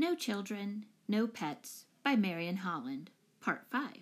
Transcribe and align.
No 0.00 0.14
Children, 0.14 0.86
No 1.08 1.26
Pets 1.26 1.84
by 2.02 2.16
Marion 2.16 2.56
Holland, 2.56 3.10
Part 3.38 3.66
5. 3.70 3.98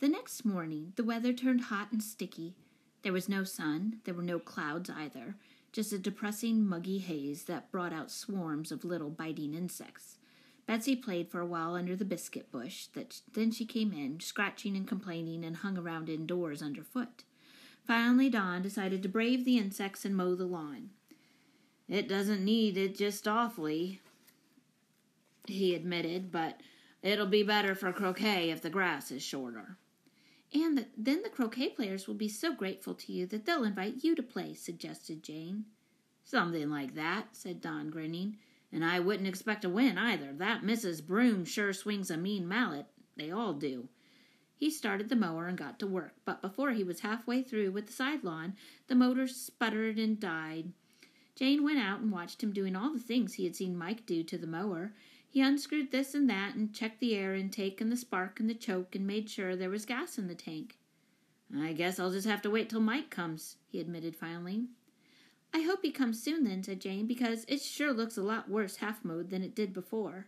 The 0.00 0.08
next 0.08 0.44
morning, 0.44 0.94
the 0.96 1.04
weather 1.04 1.32
turned 1.32 1.60
hot 1.60 1.92
and 1.92 2.02
sticky. 2.02 2.56
There 3.02 3.12
was 3.12 3.28
no 3.28 3.44
sun, 3.44 4.00
there 4.02 4.12
were 4.12 4.24
no 4.24 4.40
clouds 4.40 4.90
either, 4.90 5.36
just 5.70 5.92
a 5.92 5.98
depressing, 6.00 6.66
muggy 6.66 6.98
haze 6.98 7.44
that 7.44 7.70
brought 7.70 7.92
out 7.92 8.10
swarms 8.10 8.72
of 8.72 8.84
little 8.84 9.10
biting 9.10 9.54
insects. 9.54 10.18
Betsy 10.66 10.96
played 10.96 11.30
for 11.30 11.38
a 11.38 11.46
while 11.46 11.76
under 11.76 11.94
the 11.94 12.04
biscuit 12.04 12.50
bush, 12.50 12.88
that 12.94 13.20
then 13.32 13.52
she 13.52 13.64
came 13.64 13.92
in, 13.92 14.18
scratching 14.18 14.76
and 14.76 14.88
complaining, 14.88 15.44
and 15.44 15.58
hung 15.58 15.78
around 15.78 16.08
indoors 16.08 16.62
underfoot. 16.62 17.22
Finally, 17.86 18.28
Don 18.30 18.60
decided 18.60 19.04
to 19.04 19.08
brave 19.08 19.44
the 19.44 19.56
insects 19.56 20.04
and 20.04 20.16
mow 20.16 20.34
the 20.34 20.46
lawn. 20.46 20.90
It 21.88 22.08
doesn't 22.08 22.44
need 22.44 22.76
it 22.76 22.96
just 22.96 23.28
awfully, 23.28 24.00
he 25.46 25.74
admitted, 25.74 26.32
but 26.32 26.60
it'll 27.02 27.26
be 27.26 27.42
better 27.42 27.74
for 27.74 27.92
croquet 27.92 28.50
if 28.50 28.62
the 28.62 28.70
grass 28.70 29.10
is 29.10 29.22
shorter. 29.22 29.76
And 30.52 30.78
the, 30.78 30.86
then 30.96 31.22
the 31.22 31.28
croquet 31.28 31.70
players 31.70 32.06
will 32.06 32.14
be 32.14 32.28
so 32.28 32.54
grateful 32.54 32.94
to 32.94 33.12
you 33.12 33.26
that 33.26 33.44
they'll 33.44 33.64
invite 33.64 34.04
you 34.04 34.14
to 34.14 34.22
play, 34.22 34.54
suggested 34.54 35.22
Jane. 35.22 35.66
Something 36.22 36.70
like 36.70 36.94
that, 36.94 37.36
said 37.36 37.60
Don, 37.60 37.90
grinning. 37.90 38.38
And 38.72 38.84
I 38.84 39.00
wouldn't 39.00 39.28
expect 39.28 39.62
to 39.62 39.68
win 39.68 39.98
either. 39.98 40.32
That 40.32 40.62
Mrs. 40.62 41.04
Broom 41.04 41.44
sure 41.44 41.72
swings 41.72 42.10
a 42.10 42.16
mean 42.16 42.48
mallet. 42.48 42.86
They 43.16 43.30
all 43.30 43.52
do. 43.52 43.88
He 44.56 44.70
started 44.70 45.08
the 45.08 45.16
mower 45.16 45.46
and 45.46 45.58
got 45.58 45.78
to 45.80 45.86
work, 45.86 46.14
but 46.24 46.40
before 46.40 46.70
he 46.70 46.84
was 46.84 47.00
halfway 47.00 47.42
through 47.42 47.72
with 47.72 47.88
the 47.88 47.92
side 47.92 48.24
lawn, 48.24 48.54
the 48.86 48.94
motor 48.94 49.26
sputtered 49.26 49.98
and 49.98 50.18
died. 50.18 50.72
Jane 51.36 51.64
went 51.64 51.80
out 51.80 52.00
and 52.00 52.12
watched 52.12 52.42
him 52.42 52.52
doing 52.52 52.76
all 52.76 52.92
the 52.92 53.00
things 53.00 53.34
he 53.34 53.44
had 53.44 53.56
seen 53.56 53.76
Mike 53.76 54.06
do 54.06 54.22
to 54.22 54.38
the 54.38 54.46
mower. 54.46 54.92
He 55.28 55.40
unscrewed 55.40 55.90
this 55.90 56.14
and 56.14 56.30
that 56.30 56.54
and 56.54 56.72
checked 56.72 57.00
the 57.00 57.16
air 57.16 57.34
intake 57.34 57.80
and 57.80 57.90
the 57.90 57.96
spark 57.96 58.38
and 58.38 58.48
the 58.48 58.54
choke 58.54 58.94
and 58.94 59.04
made 59.06 59.28
sure 59.28 59.56
there 59.56 59.70
was 59.70 59.84
gas 59.84 60.16
in 60.16 60.28
the 60.28 60.34
tank. 60.34 60.78
I 61.56 61.72
guess 61.72 61.98
I'll 61.98 62.12
just 62.12 62.28
have 62.28 62.42
to 62.42 62.50
wait 62.50 62.70
till 62.70 62.80
Mike 62.80 63.10
comes, 63.10 63.56
he 63.66 63.80
admitted 63.80 64.14
finally. 64.16 64.66
I 65.52 65.62
hope 65.62 65.80
he 65.82 65.90
comes 65.90 66.22
soon 66.22 66.44
then, 66.44 66.62
said 66.62 66.80
Jane, 66.80 67.06
because 67.06 67.44
it 67.48 67.60
sure 67.60 67.92
looks 67.92 68.16
a 68.16 68.22
lot 68.22 68.48
worse 68.48 68.76
half 68.76 69.04
mowed 69.04 69.30
than 69.30 69.42
it 69.42 69.54
did 69.54 69.72
before. 69.72 70.26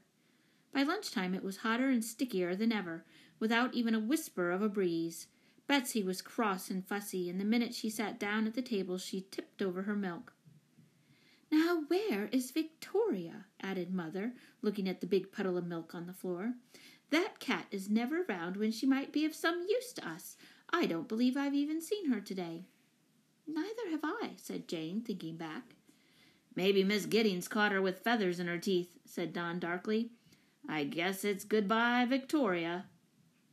By 0.73 0.83
lunchtime 0.83 1.35
it 1.35 1.43
was 1.43 1.59
hotter 1.59 1.89
and 1.89 2.05
stickier 2.05 2.55
than 2.55 2.73
ever, 2.73 3.05
without 3.41 3.75
even 3.75 3.95
a 3.95 4.01
whisper 4.01 4.51
of 4.51 4.63
a 4.63 4.69
breeze. 4.69 5.27
Betsy 5.67 6.03
was 6.03 6.23
cross 6.23 6.71
and 6.71 6.87
fussy, 6.87 7.29
and 7.31 7.41
the 7.41 7.45
minute 7.45 7.75
she 7.75 7.91
sat 7.91 8.21
down 8.21 8.47
at 8.47 8.55
the 8.55 8.63
table 8.63 8.99
she 8.99 9.27
tipped 9.31 9.63
over 9.63 9.83
her 9.83 9.97
milk. 9.97 10.33
Now 11.51 11.83
where 11.89 12.27
is 12.33 12.51
Victoria? 12.51 13.47
added 13.61 13.93
Mother, 13.93 14.33
looking 14.63 14.89
at 14.89 15.01
the 15.01 15.07
big 15.07 15.33
puddle 15.33 15.57
of 15.57 15.67
milk 15.67 15.95
on 15.95 16.07
the 16.07 16.13
floor. 16.13 16.55
That 17.11 17.39
cat 17.39 17.67
is 17.71 17.89
never 17.89 18.25
round 18.29 18.57
when 18.57 18.73
she 18.73 18.87
might 18.87 19.13
be 19.13 19.25
of 19.25 19.35
some 19.35 19.67
use 19.69 19.93
to 19.95 20.09
us. 20.09 20.37
I 20.71 20.87
don't 20.87 21.09
believe 21.09 21.37
I've 21.37 21.55
even 21.55 21.81
seen 21.81 22.11
her 22.11 22.21
today. 22.21 22.65
Neither 23.47 23.91
have 23.91 24.01
I, 24.03 24.33
said 24.37 24.67
Jane, 24.67 25.03
thinking 25.03 25.37
back. 25.37 25.77
Maybe 26.57 26.83
Miss 26.83 27.07
Giddings 27.07 27.49
caught 27.49 27.71
her 27.71 27.83
with 27.83 28.01
feathers 28.01 28.41
in 28.41 28.49
her 28.49 28.59
teeth, 28.59 28.99
said 29.05 29.33
Don 29.33 29.61
darkly. 29.61 30.11
I 30.69 30.85
guess 30.85 31.25
it's 31.25 31.45
goodbye, 31.45 32.07
Victoria. 32.09 32.87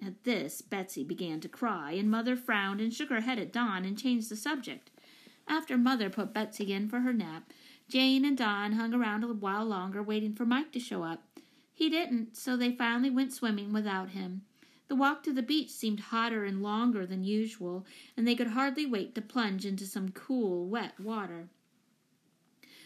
At 0.03 0.23
this, 0.23 0.61
Betsy 0.61 1.03
began 1.03 1.39
to 1.41 1.47
cry, 1.47 1.91
and 1.91 2.09
Mother 2.09 2.35
frowned 2.35 2.81
and 2.81 2.93
shook 2.93 3.09
her 3.09 3.21
head 3.21 3.39
at 3.39 3.53
Don 3.53 3.85
and 3.85 3.97
changed 3.97 4.29
the 4.29 4.35
subject. 4.35 4.89
After 5.47 5.77
Mother 5.77 6.09
put 6.09 6.33
Betsy 6.33 6.73
in 6.73 6.89
for 6.89 7.01
her 7.01 7.13
nap, 7.13 7.51
Jane 7.87 8.25
and 8.25 8.37
Don 8.37 8.73
hung 8.73 8.93
around 8.93 9.23
a 9.23 9.27
while 9.27 9.65
longer, 9.65 10.01
waiting 10.01 10.33
for 10.33 10.45
Mike 10.45 10.71
to 10.71 10.79
show 10.79 11.03
up. 11.03 11.23
He 11.73 11.89
didn't, 11.89 12.37
so 12.37 12.55
they 12.55 12.71
finally 12.71 13.09
went 13.09 13.33
swimming 13.33 13.73
without 13.73 14.09
him. 14.09 14.43
The 14.87 14.95
walk 14.95 15.23
to 15.23 15.33
the 15.33 15.41
beach 15.41 15.71
seemed 15.71 15.99
hotter 15.99 16.45
and 16.45 16.61
longer 16.61 17.05
than 17.05 17.23
usual, 17.23 17.85
and 18.15 18.27
they 18.27 18.35
could 18.35 18.47
hardly 18.47 18.85
wait 18.85 19.15
to 19.15 19.21
plunge 19.21 19.65
into 19.65 19.85
some 19.85 20.09
cool, 20.09 20.67
wet 20.67 20.99
water. 20.99 21.49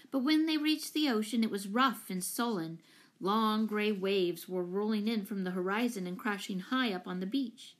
But 0.09 0.19
when 0.19 0.45
they 0.45 0.57
reached 0.57 0.93
the 0.93 1.09
ocean, 1.09 1.43
it 1.43 1.51
was 1.51 1.67
rough 1.67 2.09
and 2.09 2.23
sullen. 2.23 2.79
Long 3.19 3.65
gray 3.65 3.91
waves 3.91 4.47
were 4.47 4.63
rolling 4.63 5.07
in 5.07 5.25
from 5.25 5.43
the 5.43 5.51
horizon 5.51 6.07
and 6.07 6.17
crashing 6.17 6.59
high 6.59 6.93
up 6.93 7.07
on 7.07 7.19
the 7.19 7.25
beach. 7.25 7.75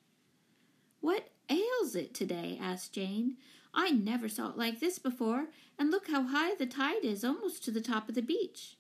What 1.00 1.30
ails 1.50 1.96
it 1.96 2.14
today? 2.14 2.58
asked 2.62 2.94
Jane. 2.94 3.38
I 3.80 3.92
never 3.92 4.28
saw 4.28 4.50
it 4.50 4.58
like 4.58 4.80
this 4.80 4.98
before, 4.98 5.50
and 5.78 5.92
look 5.92 6.10
how 6.10 6.24
high 6.24 6.56
the 6.56 6.66
tide 6.66 7.06
is, 7.06 7.24
almost 7.24 7.64
to 7.64 7.72
the 7.72 7.80
top 7.80 8.10
of 8.10 8.16
the 8.16 8.24
beach. 8.24 8.76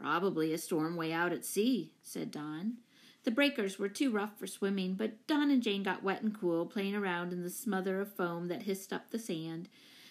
Probably 0.00 0.52
a 0.52 0.58
storm 0.58 0.94
way 0.94 1.12
out 1.12 1.32
at 1.32 1.44
sea, 1.44 1.92
said 2.02 2.30
Don. 2.30 2.78
The 3.24 3.32
breakers 3.32 3.80
were 3.80 3.88
too 3.88 4.12
rough 4.12 4.38
for 4.38 4.46
swimming, 4.46 4.94
but 4.94 5.26
Don 5.26 5.50
and 5.50 5.60
Jane 5.60 5.82
got 5.82 6.04
wet 6.04 6.22
and 6.22 6.38
cool, 6.38 6.66
playing 6.66 6.94
around 6.94 7.32
in 7.32 7.42
the 7.42 7.50
smother 7.50 8.00
of 8.00 8.14
foam 8.14 8.46
that 8.46 8.62
hissed 8.62 8.92
up 8.92 9.10
the 9.10 9.18
sand. 9.18 9.68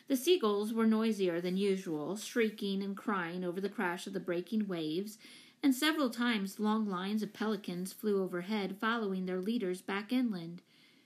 The 0.10 0.18
seagulls 0.18 0.74
were 0.74 0.86
noisier 0.86 1.40
than 1.40 1.56
usual, 1.56 2.18
shrieking 2.18 2.84
and 2.84 2.98
crying 2.98 3.46
over 3.46 3.62
the 3.62 3.70
crash 3.70 4.08
of 4.08 4.14
the 4.14 4.20
breaking 4.20 4.68
waves, 4.68 5.20
and 5.64 5.74
several 5.74 6.10
times 6.10 6.60
long 6.60 6.86
lines 6.86 7.24
of 7.24 7.32
pelicans 7.32 7.94
flew 7.94 8.22
overhead, 8.22 8.76
following 8.82 9.26
their 9.26 9.40
leaders 9.40 9.82
back 9.82 10.12
inland. 10.12 10.62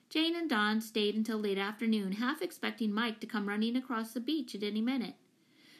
Jane 0.10 0.36
and 0.36 0.50
Don 0.50 0.82
stayed 0.82 1.16
until 1.16 1.40
late 1.40 1.58
afternoon, 1.58 2.14
half 2.14 2.42
expecting 2.42 2.94
Mike 2.94 3.20
to 3.20 3.28
come 3.28 3.48
running 3.48 3.76
across 3.76 4.14
the 4.14 4.20
beach 4.20 4.56
at 4.56 4.64
any 4.64 4.82
minute. 4.82 5.16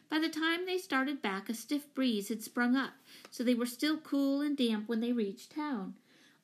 By 0.10 0.20
the 0.20 0.30
time 0.30 0.66
they 0.66 0.78
started 0.78 1.22
back, 1.22 1.50
a 1.50 1.54
stiff 1.54 1.94
breeze 1.94 2.30
had 2.30 2.44
sprung 2.44 2.76
up, 2.76 2.94
so 3.30 3.44
they 3.44 3.56
were 3.56 3.66
still 3.66 3.98
cool 3.98 4.42
and 4.42 4.56
damp 4.56 4.88
when 4.88 5.00
they 5.00 5.14
reached 5.14 5.52
town. 5.52 5.96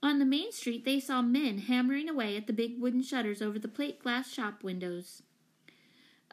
On 0.03 0.17
the 0.17 0.25
main 0.25 0.51
street, 0.51 0.83
they 0.83 0.99
saw 0.99 1.21
men 1.21 1.59
hammering 1.59 2.09
away 2.09 2.35
at 2.35 2.47
the 2.47 2.53
big 2.53 2.79
wooden 2.79 3.03
shutters 3.03 3.41
over 3.41 3.59
the 3.59 3.67
plate 3.67 3.99
glass 3.99 4.31
shop 4.31 4.63
windows. 4.63 5.21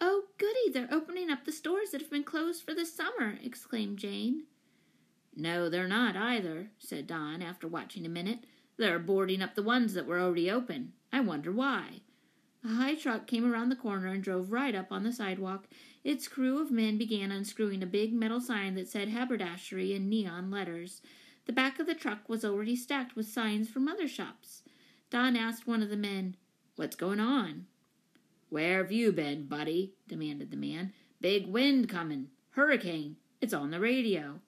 Oh, 0.00 0.24
goody, 0.38 0.70
they're 0.72 0.88
opening 0.90 1.28
up 1.28 1.44
the 1.44 1.52
stores 1.52 1.90
that 1.90 2.00
have 2.00 2.10
been 2.10 2.24
closed 2.24 2.62
for 2.62 2.72
the 2.72 2.86
summer, 2.86 3.38
exclaimed 3.42 3.98
Jane. 3.98 4.44
No, 5.36 5.68
they're 5.68 5.88
not 5.88 6.16
either, 6.16 6.70
said 6.78 7.06
Don 7.06 7.42
after 7.42 7.68
watching 7.68 8.06
a 8.06 8.08
minute. 8.08 8.40
They're 8.78 9.00
boarding 9.00 9.42
up 9.42 9.56
the 9.56 9.62
ones 9.62 9.92
that 9.94 10.06
were 10.06 10.20
already 10.20 10.50
open. 10.50 10.92
I 11.12 11.20
wonder 11.20 11.50
why. 11.50 12.00
A 12.64 12.68
high 12.68 12.94
truck 12.94 13.26
came 13.26 13.50
around 13.50 13.68
the 13.68 13.76
corner 13.76 14.06
and 14.06 14.22
drove 14.22 14.52
right 14.52 14.74
up 14.74 14.92
on 14.92 15.02
the 15.02 15.12
sidewalk. 15.12 15.66
Its 16.04 16.28
crew 16.28 16.62
of 16.62 16.70
men 16.70 16.96
began 16.96 17.32
unscrewing 17.32 17.82
a 17.82 17.86
big 17.86 18.12
metal 18.12 18.40
sign 18.40 18.76
that 18.76 18.88
said 18.88 19.08
haberdashery 19.08 19.94
in 19.94 20.08
neon 20.08 20.50
letters. 20.50 21.02
The 21.46 21.52
back 21.52 21.78
of 21.80 21.86
the 21.86 21.94
truck 21.94 22.28
was 22.28 22.44
already 22.44 22.76
stacked 22.76 23.16
with 23.16 23.26
signs 23.28 23.68
from 23.68 23.88
other 23.88 24.06
shops. 24.06 24.62
Don 25.10 25.34
asked 25.34 25.66
one 25.66 25.82
of 25.82 25.88
the 25.88 25.96
men, 25.96 26.36
What's 26.76 26.96
going 26.96 27.20
on? 27.20 27.66
Where 28.48 28.78
have 28.78 28.92
you 28.92 29.10
been, 29.10 29.46
buddy? 29.46 29.94
demanded 30.06 30.50
the 30.50 30.56
man. 30.56 30.92
Big 31.20 31.48
wind 31.48 31.88
coming. 31.88 32.28
Hurricane. 32.50 33.16
It's 33.40 33.54
on 33.54 33.70
the 33.70 33.80
radio. 33.80 34.40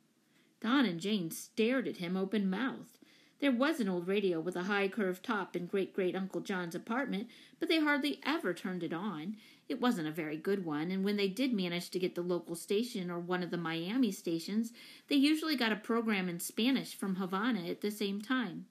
Don 0.61 0.85
and 0.85 1.01
Jane 1.01 1.31
stared 1.31 1.89
at 1.89 1.97
him 1.97 2.17
open 2.17 2.49
mouthed. 2.49 3.00
There 3.41 3.51
was 3.51 3.81
an 3.81 3.89
old 3.89 4.07
radio 4.07 4.39
with 4.39 4.55
a 4.55 4.65
high 4.65 4.89
curved 4.89 5.25
top 5.25 5.57
in 5.57 5.65
great 5.65 5.95
great 5.95 6.15
Uncle 6.15 6.43
John's 6.43 6.75
apartment, 6.75 7.29
but 7.59 7.71
they 7.71 7.81
hardly 7.81 8.21
ever 8.23 8.53
turned 8.53 8.83
it 8.83 8.93
on. 8.93 9.37
It 9.67 9.81
wasn't 9.81 10.09
a 10.09 10.13
very 10.13 10.37
good 10.37 10.67
one, 10.67 10.91
and 10.91 11.03
when 11.03 11.17
they 11.17 11.29
did 11.29 11.55
manage 11.55 11.89
to 11.91 11.99
get 11.99 12.15
the 12.15 12.21
local 12.23 12.55
station 12.55 13.11
or 13.11 13.19
one 13.19 13.43
of 13.43 13.51
the 13.51 13.57
Miami 13.57 14.13
stations, 14.13 14.73
they 15.09 15.17
usually 15.17 15.57
got 15.57 15.73
a 15.73 15.77
program 15.77 16.29
in 16.29 16.39
Spanish 16.39 16.95
from 16.95 17.17
Havana 17.17 17.67
at 17.67 17.81
the 17.81 17.91
same 17.91 18.21
time. 18.21 18.67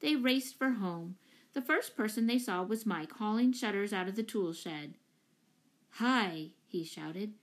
They 0.00 0.16
raced 0.16 0.58
for 0.58 0.70
home. 0.70 1.16
The 1.54 1.62
first 1.62 1.96
person 1.96 2.26
they 2.26 2.38
saw 2.38 2.62
was 2.62 2.84
Mike 2.84 3.12
hauling 3.12 3.52
shutters 3.52 3.92
out 3.94 4.08
of 4.08 4.16
the 4.16 4.22
tool 4.22 4.52
shed. 4.52 4.94
Hi, 5.92 6.48
he 6.66 6.84
shouted. 6.84 7.34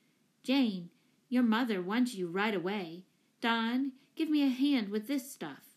Jane, 0.43 0.89
your 1.27 1.43
mother 1.43 1.81
wants 1.81 2.13
you 2.13 2.27
right 2.27 2.53
away. 2.53 3.05
Don, 3.39 3.93
give 4.15 4.29
me 4.29 4.43
a 4.43 4.49
hand 4.49 4.89
with 4.89 5.07
this 5.07 5.31
stuff. 5.31 5.70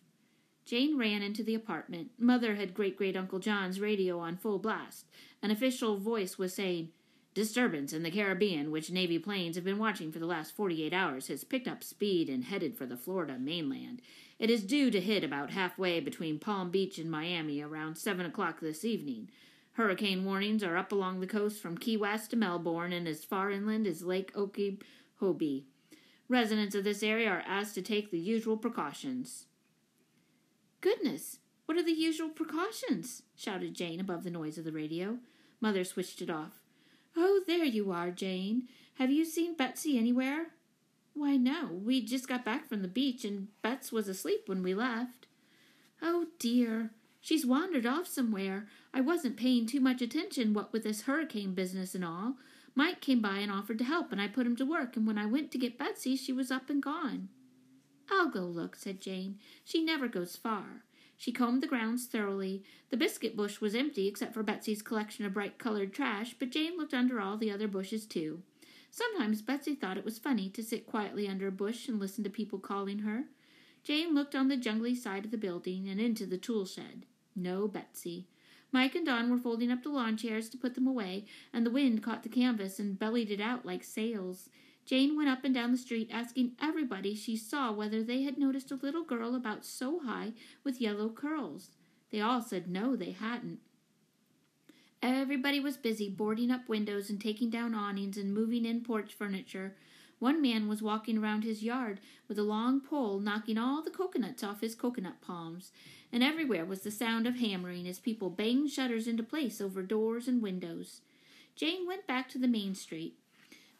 Jane 0.65 0.97
ran 0.97 1.23
into 1.23 1.43
the 1.43 1.55
apartment. 1.55 2.11
Mother 2.19 2.55
had 2.55 2.75
great 2.75 2.97
great 2.97 3.17
Uncle 3.17 3.39
John's 3.39 3.81
radio 3.81 4.19
on 4.19 4.37
full 4.37 4.59
blast. 4.59 5.07
An 5.43 5.51
official 5.51 5.99
voice 5.99 6.39
was 6.39 6.55
saying, 6.55 6.91
Disturbance 7.35 7.93
in 7.93 8.05
the 8.05 8.13
Caribbean, 8.13 8.71
which 8.71 8.93
Navy 8.93 9.19
planes 9.19 9.57
have 9.57 9.65
been 9.65 9.79
watching 9.79 10.13
for 10.13 10.21
the 10.21 10.27
last 10.27 10.55
48 10.55 10.93
hours, 10.93 11.27
has 11.27 11.43
picked 11.43 11.67
up 11.67 11.83
speed 11.83 12.29
and 12.31 12.45
headed 12.45 12.77
for 12.77 12.87
the 12.87 12.97
Florida 12.97 13.37
mainland. 13.39 14.01
It 14.39 14.51
is 14.51 14.63
due 14.63 14.91
to 14.93 15.01
hit 15.01 15.25
about 15.25 15.51
halfway 15.51 15.99
between 15.99 16.39
Palm 16.39 16.71
Beach 16.71 16.97
and 16.97 17.11
Miami 17.11 17.61
around 17.61 17.97
7 17.97 18.25
o'clock 18.25 18.61
this 18.61 18.85
evening. 18.85 19.31
Hurricane 19.73 20.25
warnings 20.25 20.63
are 20.63 20.77
up 20.77 20.93
along 20.93 21.19
the 21.19 21.27
coast 21.27 21.61
from 21.61 21.77
Key 21.77 21.97
West 21.97 22.31
to 22.31 22.37
Melbourne 22.37 22.93
and 22.93 23.09
as 23.09 23.25
far 23.25 23.51
inland 23.51 23.89
as 23.89 24.03
Lake 24.03 24.31
Okeechobee. 24.37 25.67
Residents 26.29 26.77
of 26.77 26.85
this 26.85 27.03
area 27.03 27.29
are 27.29 27.43
asked 27.47 27.75
to 27.75 27.83
take 27.83 28.13
the 28.13 28.19
usual 28.19 28.57
precautions. 28.57 29.47
Goodness, 30.85 31.39
what 31.65 31.79
are 31.79 31.83
the 31.83 31.93
usual 31.93 32.29
precautions? 32.29 33.23
shouted 33.35 33.73
Jane 33.73 34.01
above 34.01 34.23
the 34.23 34.31
noise 34.31 34.59
of 34.59 34.67
the 34.67 34.73
radio. 34.73 35.17
Mother 35.59 35.83
switched 35.83 36.21
it 36.21 36.29
off. 36.29 36.61
Oh, 37.17 37.41
there 37.47 37.65
you 37.65 37.91
are, 37.91 38.11
Jane. 38.11 38.69
Have 38.97 39.11
you 39.11 39.25
seen 39.25 39.57
Betsy 39.57 39.97
anywhere? 39.97 40.49
Why, 41.15 41.39
no. 41.39 41.69
We 41.73 42.05
just 42.05 42.29
got 42.29 42.45
back 42.45 42.69
from 42.69 42.83
the 42.83 42.89
beach, 42.89 43.25
and 43.25 43.49
Bets 43.63 43.93
was 43.93 44.09
asleep 44.09 44.43
when 44.45 44.63
we 44.63 44.75
left. 44.75 45.27
Oh, 46.03 46.27
dear. 46.39 46.91
She's 47.19 47.47
wandered 47.47 47.87
off 47.87 48.07
somewhere. 48.07 48.67
I 48.93 49.01
wasn't 49.01 49.39
paying 49.39 49.65
too 49.65 49.81
much 49.81 50.03
attention, 50.03 50.53
what 50.53 50.71
with 50.71 50.85
this 50.85 51.05
hurricane 51.05 51.55
business 51.55 51.95
and 51.95 52.05
all. 52.05 52.35
Mike 52.75 53.01
came 53.01 53.23
by 53.23 53.39
and 53.39 53.51
offered 53.51 53.79
to 53.79 53.85
help, 53.85 54.13
and 54.13 54.21
I 54.21 54.29
put 54.29 54.47
him 54.47 54.57
to 54.57 54.67
work, 54.67 54.99
and 54.99 55.07
when 55.07 55.17
I 55.17 55.25
went 55.25 55.51
to 55.53 55.59
get 55.59 55.79
Betsy, 55.79 56.15
she 56.15 56.31
was 56.35 56.51
up 56.51 56.69
and 56.69 56.83
gone. 56.83 57.31
I'll 58.11 58.29
go 58.31 58.41
look, 58.41 58.77
said 58.77 59.01
Jane. 59.01 59.39
She 59.65 59.85
never 59.85 60.09
goes 60.09 60.37
far. 60.37 60.85
She 61.17 61.33
combed 61.33 61.62
the 61.62 61.69
grounds 61.69 62.06
thoroughly. 62.06 62.62
The 62.91 62.97
biscuit 62.97 63.37
bush 63.37 63.61
was 63.61 63.75
empty 63.75 64.09
except 64.09 64.35
for 64.35 64.43
Betsy's 64.43 64.83
collection 64.83 65.25
of 65.25 65.35
bright 65.35 65.59
colored 65.59 65.93
trash, 65.93 66.35
but 66.39 66.51
Jane 66.51 66.77
looked 66.77 66.95
under 66.95 67.21
all 67.21 67.37
the 67.37 67.51
other 67.51 67.69
bushes 67.69 68.05
too. 68.06 68.43
Sometimes 68.91 69.43
Betsy 69.43 69.75
thought 69.75 69.97
it 69.97 70.05
was 70.05 70.19
funny 70.19 70.49
to 70.51 70.62
sit 70.62 70.87
quietly 70.87 71.27
under 71.27 71.49
a 71.49 71.53
bush 71.53 71.89
and 71.89 71.99
listen 71.99 72.23
to 72.25 72.31
people 72.31 72.59
calling 72.59 73.01
her. 73.01 73.25
Jane 73.83 74.15
looked 74.15 74.35
on 74.35 74.49
the 74.49 74.56
jungly 74.56 74.95
side 74.95 75.25
of 75.25 75.31
the 75.31 75.39
building 75.39 75.89
and 75.89 76.01
into 76.01 76.27
the 76.27 76.39
tool 76.39 76.65
shed. 76.65 77.06
No 77.35 77.67
Betsy. 77.67 78.29
Mike 78.71 78.95
and 78.95 79.06
Don 79.06 79.31
were 79.31 79.39
folding 79.39 79.71
up 79.71 79.83
the 79.83 79.89
lawn 79.89 80.17
chairs 80.17 80.49
to 80.49 80.56
put 80.56 80.75
them 80.75 80.87
away, 80.87 81.25
and 81.53 81.65
the 81.65 81.71
wind 81.71 82.03
caught 82.03 82.23
the 82.23 82.29
canvas 82.29 82.79
and 82.79 82.99
bellied 82.99 83.31
it 83.31 83.41
out 83.41 83.65
like 83.65 83.85
sails. 83.85 84.49
Jane 84.85 85.17
went 85.17 85.31
up 85.31 85.45
and 85.45 85.55
down 85.55 85.73
the 85.73 85.79
street 85.79 86.11
asking 86.13 86.53
everybody 86.61 87.15
she 87.15 87.37
saw 87.37 87.73
whether 87.73 88.03
they 88.03 88.23
had 88.23 88.37
noticed 88.37 88.71
a 88.71 88.77
little 88.77 89.05
girl 89.05 89.35
about 89.35 89.65
so 89.65 90.01
high 90.01 90.33
with 90.63 90.81
yellow 90.81 91.09
curls. 91.09 91.71
They 92.11 92.21
all 92.21 92.43
said 92.43 92.69
no, 92.69 92.95
they 92.95 93.13
hadn't. 93.13 93.61
Everybody 95.03 95.61
was 95.61 95.77
busy 95.77 96.09
boarding 96.09 96.51
up 96.51 96.69
windows 96.69 97.11
and 97.11 97.21
taking 97.21 97.51
down 97.51 97.75
awnings 97.75 98.17
and 98.17 98.33
moving 98.33 98.65
in 98.65 98.83
porch 98.83 99.15
furniture. 99.15 99.75
One 100.19 100.41
man 100.41 100.69
was 100.69 100.81
walking 100.81 101.19
around 101.19 101.45
his 101.45 101.63
yard 101.63 102.01
with 102.29 102.39
a 102.39 102.43
long 102.43 102.81
pole, 102.81 103.19
knocking 103.19 103.59
all 103.59 103.83
the 103.83 103.91
coconuts 103.91 104.43
off 104.43 104.61
his 104.61 104.75
coconut 104.75 105.21
palms, 105.21 105.73
and 106.13 106.23
everywhere 106.23 106.65
was 106.65 106.81
the 106.81 106.91
sound 106.91 107.27
of 107.27 107.37
hammering 107.37 107.87
as 107.87 107.99
people 107.99 108.31
banged 108.31 108.71
shutters 108.71 109.07
into 109.07 109.23
place 109.23 109.61
over 109.61 109.83
doors 109.83 110.29
and 110.29 110.41
windows. 110.41 111.01
Jane 111.57 111.87
went 111.87 112.07
back 112.07 112.29
to 112.31 112.39
the 112.39 112.49
main 112.49 112.75
street. 112.75 113.19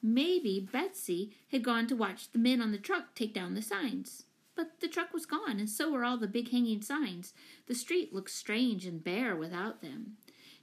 Maybe 0.06 0.61
Betsy 0.61 1.35
had 1.51 1.65
gone 1.65 1.87
to 1.87 1.97
watch 1.97 2.31
the 2.31 2.39
men 2.39 2.61
on 2.61 2.73
the 2.73 2.79
truck 2.79 3.15
take 3.15 3.33
down 3.33 3.55
the 3.55 3.62
signs. 3.62 4.25
But 4.55 4.81
the 4.81 4.87
truck 4.87 5.15
was 5.15 5.25
gone, 5.25 5.59
and 5.59 5.69
so 5.69 5.91
were 5.91 6.05
all 6.05 6.19
the 6.19 6.27
big 6.27 6.51
hanging 6.51 6.83
signs. 6.83 7.33
The 7.69 7.75
street 7.75 8.12
looked 8.12 8.31
strange 8.31 8.85
and 8.85 9.03
bare 9.03 9.35
without 9.35 9.81
them. 9.81 10.19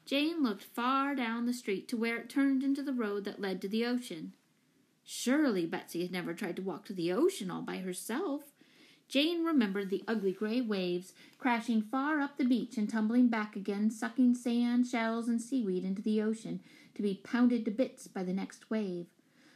Jane 0.06 0.44
looked 0.44 0.64
far 0.64 1.16
down 1.16 1.48
the 1.48 1.56
street 1.56 1.88
to 1.88 1.98
where 1.98 2.18
it 2.18 2.30
turned 2.30 2.62
into 2.62 2.84
the 2.84 2.94
road 2.94 3.24
that 3.26 3.42
led 3.42 3.64
to 3.64 3.68
the 3.68 3.84
ocean. 3.84 4.34
Surely 5.04 5.66
Betsy 5.66 6.04
had 6.04 6.12
never 6.12 6.36
tried 6.36 6.58
to 6.58 6.62
walk 6.62 6.86
to 6.86 6.94
the 6.94 7.12
ocean 7.12 7.50
all 7.50 7.64
by 7.64 7.78
herself. 7.78 8.54
Jane 9.08 9.44
remembered 9.44 9.90
the 9.90 10.04
ugly 10.08 10.34
gray 10.34 10.62
waves 10.62 11.14
crashing 11.40 11.82
far 11.82 12.20
up 12.20 12.38
the 12.38 12.46
beach 12.46 12.78
and 12.78 12.88
tumbling 12.88 13.28
back 13.28 13.56
again, 13.56 13.90
sucking 13.90 14.36
sand, 14.36 14.86
shells, 14.86 15.28
and 15.28 15.42
seaweed 15.42 15.84
into 15.84 16.04
the 16.04 16.22
ocean 16.22 16.60
to 16.94 17.02
be 17.02 17.20
pounded 17.24 17.66
to 17.66 17.72
bits 17.72 18.08
by 18.08 18.24
the 18.24 18.34
next 18.34 18.70
wave. 18.70 19.08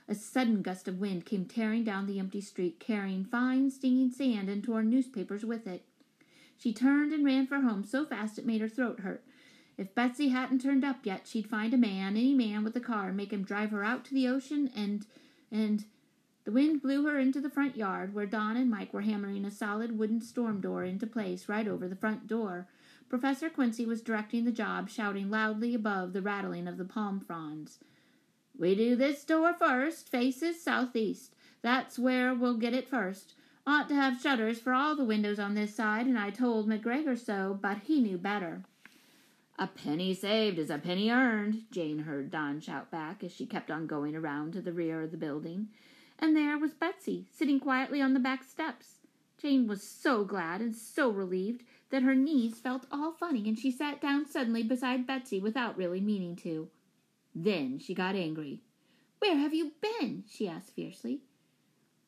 A 0.07 0.15
sudden 0.15 0.61
gust 0.61 0.87
of 0.87 0.99
wind 0.99 1.25
came 1.25 1.45
tearing 1.45 1.83
down 1.83 2.05
the 2.05 2.19
empty 2.19 2.41
street, 2.41 2.79
carrying 2.79 3.25
fine, 3.25 3.71
stinging 3.71 4.11
sand 4.11 4.49
and 4.49 4.63
torn 4.63 4.89
newspapers 4.89 5.43
with 5.43 5.65
it. 5.65 5.83
She 6.57 6.73
turned 6.73 7.11
and 7.11 7.25
ran 7.25 7.47
for 7.47 7.61
home 7.61 7.83
so 7.83 8.05
fast 8.05 8.37
it 8.37 8.45
made 8.45 8.61
her 8.61 8.69
throat 8.69 8.99
hurt. 8.99 9.23
If 9.77 9.95
Betsy 9.95 10.29
hadn't 10.29 10.61
turned 10.61 10.85
up 10.85 11.05
yet, 11.05 11.27
she'd 11.27 11.49
find 11.49 11.73
a 11.73 11.77
man, 11.77 12.15
any 12.15 12.33
man 12.33 12.63
with 12.63 12.75
a 12.75 12.81
car, 12.81 13.07
and 13.07 13.17
make 13.17 13.33
him 13.33 13.43
drive 13.43 13.71
her 13.71 13.83
out 13.83 14.05
to 14.05 14.13
the 14.13 14.27
ocean 14.27 14.69
and 14.75 15.05
and 15.51 15.85
the 16.45 16.51
wind 16.51 16.83
blew 16.83 17.05
her 17.05 17.17
into 17.17 17.41
the 17.41 17.49
front 17.49 17.75
yard, 17.75 18.13
where 18.13 18.27
Don 18.27 18.55
and 18.55 18.69
Mike 18.69 18.93
were 18.93 19.01
hammering 19.01 19.45
a 19.45 19.51
solid 19.51 19.97
wooden 19.97 20.21
storm 20.21 20.61
door 20.61 20.83
into 20.83 21.07
place 21.07 21.49
right 21.49 21.67
over 21.67 21.87
the 21.87 21.95
front 21.95 22.27
door. 22.27 22.67
Professor 23.09 23.49
Quincy 23.49 23.85
was 23.85 24.01
directing 24.01 24.45
the 24.45 24.51
job, 24.51 24.87
shouting 24.87 25.31
loudly 25.31 25.73
above 25.73 26.13
the 26.13 26.21
rattling 26.21 26.67
of 26.67 26.77
the 26.77 26.85
palm 26.85 27.19
fronds. 27.19 27.79
We 28.57 28.75
do 28.75 28.95
this 28.95 29.23
door 29.23 29.53
first, 29.53 30.09
faces 30.09 30.61
southeast. 30.61 31.35
That's 31.61 31.99
where 31.99 32.33
we'll 32.33 32.57
get 32.57 32.73
it 32.73 32.87
first. 32.87 33.33
Ought 33.67 33.89
to 33.89 33.95
have 33.95 34.21
shutters 34.21 34.59
for 34.59 34.73
all 34.73 34.95
the 34.95 35.03
windows 35.03 35.39
on 35.39 35.55
this 35.55 35.75
side, 35.75 36.05
and 36.05 36.17
I 36.17 36.29
told 36.29 36.67
McGregor 36.69 37.17
so, 37.17 37.57
but 37.59 37.79
he 37.85 37.99
knew 38.01 38.17
better. 38.17 38.63
A 39.57 39.67
penny 39.67 40.13
saved 40.13 40.59
is 40.59 40.69
a 40.69 40.77
penny 40.77 41.09
earned, 41.09 41.63
Jane 41.71 41.99
heard 41.99 42.29
Don 42.29 42.59
shout 42.59 42.91
back 42.91 43.23
as 43.23 43.31
she 43.31 43.45
kept 43.45 43.71
on 43.71 43.87
going 43.87 44.15
around 44.15 44.53
to 44.53 44.61
the 44.61 44.73
rear 44.73 45.01
of 45.01 45.11
the 45.11 45.17
building 45.17 45.69
and 46.19 46.35
there 46.35 46.57
was 46.57 46.73
Betsy, 46.73 47.27
sitting 47.31 47.59
quietly 47.59 48.01
on 48.01 48.13
the 48.13 48.19
back 48.19 48.43
steps. 48.43 48.99
Jane 49.37 49.67
was 49.67 49.83
so 49.83 50.23
glad 50.23 50.61
and 50.61 50.75
so 50.75 51.09
relieved 51.09 51.63
that 51.89 52.03
her 52.03 52.15
knees 52.15 52.59
felt 52.59 52.85
all 52.91 53.11
funny, 53.11 53.47
and 53.47 53.59
she 53.59 53.69
sat 53.69 54.01
down 54.01 54.25
suddenly 54.25 54.63
beside 54.63 55.05
Betsy 55.05 55.39
without 55.39 55.77
really 55.77 55.99
meaning 55.99 56.35
to. 56.37 56.69
Then 57.35 57.79
she 57.79 57.93
got 57.93 58.15
angry. 58.15 58.61
Where 59.19 59.35
have 59.35 59.53
you 59.53 59.73
been? 59.81 60.23
she 60.29 60.47
asked 60.47 60.73
fiercely. 60.73 61.21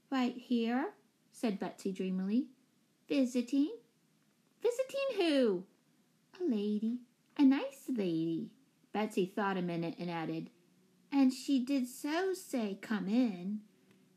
Right 0.10 0.38
here, 0.38 0.94
said 1.32 1.60
Betsy 1.60 1.92
dreamily. 1.92 2.48
Visiting? 3.10 3.76
Visiting 4.62 5.18
who? 5.18 5.64
A 6.40 6.44
lady. 6.50 7.00
A 7.38 7.44
nice 7.44 7.84
lady. 7.90 8.52
Betsy 8.94 9.26
thought 9.26 9.58
a 9.58 9.62
minute 9.62 9.96
and 10.00 10.10
added, 10.10 10.50
And 11.12 11.34
she 11.34 11.60
did 11.60 11.88
so 11.88 12.34
say 12.34 12.80
come 12.82 13.08
in. 13.10 13.60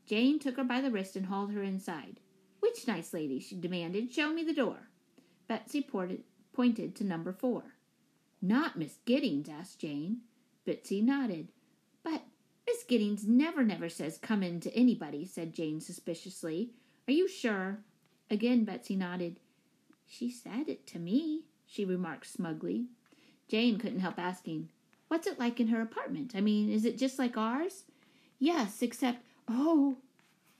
Jane 0.05 0.39
took 0.39 0.57
her 0.57 0.63
by 0.63 0.81
the 0.81 0.91
wrist 0.91 1.15
and 1.15 1.25
hauled 1.25 1.51
her 1.51 1.61
inside. 1.61 2.19
Which 2.61 2.87
nice 2.87 3.13
lady? 3.13 3.39
she 3.39 3.55
demanded. 3.55 4.13
Show 4.13 4.31
me 4.33 4.43
the 4.43 4.53
door. 4.53 4.89
Betsy 5.47 5.81
ported, 5.81 6.23
pointed 6.53 6.95
to 6.95 7.03
number 7.03 7.33
four. 7.33 7.63
Not 8.41 8.77
Miss 8.77 8.97
Giddings? 9.05 9.49
asked 9.49 9.79
Jane. 9.79 10.21
Betsy 10.65 11.01
nodded. 11.01 11.49
But 12.03 12.23
Miss 12.67 12.83
Giddings 12.83 13.25
never, 13.25 13.63
never 13.63 13.89
says 13.89 14.17
come 14.17 14.43
in 14.43 14.59
to 14.61 14.75
anybody, 14.75 15.25
said 15.25 15.53
Jane 15.53 15.81
suspiciously. 15.81 16.71
Are 17.07 17.13
you 17.13 17.27
sure? 17.27 17.79
Again 18.29 18.63
Betsy 18.63 18.95
nodded. 18.95 19.39
She 20.07 20.29
said 20.29 20.67
it 20.67 20.85
to 20.87 20.99
me, 20.99 21.45
she 21.65 21.85
remarked 21.85 22.27
smugly. 22.27 22.87
Jane 23.47 23.77
couldn't 23.77 23.99
help 23.99 24.19
asking, 24.19 24.69
What's 25.07 25.27
it 25.27 25.39
like 25.39 25.59
in 25.59 25.67
her 25.67 25.81
apartment? 25.81 26.33
I 26.35 26.41
mean, 26.41 26.69
is 26.69 26.85
it 26.85 26.97
just 26.97 27.19
like 27.19 27.35
ours? 27.37 27.83
Yes, 28.39 28.81
except 28.81 29.23
Oh! 29.47 29.97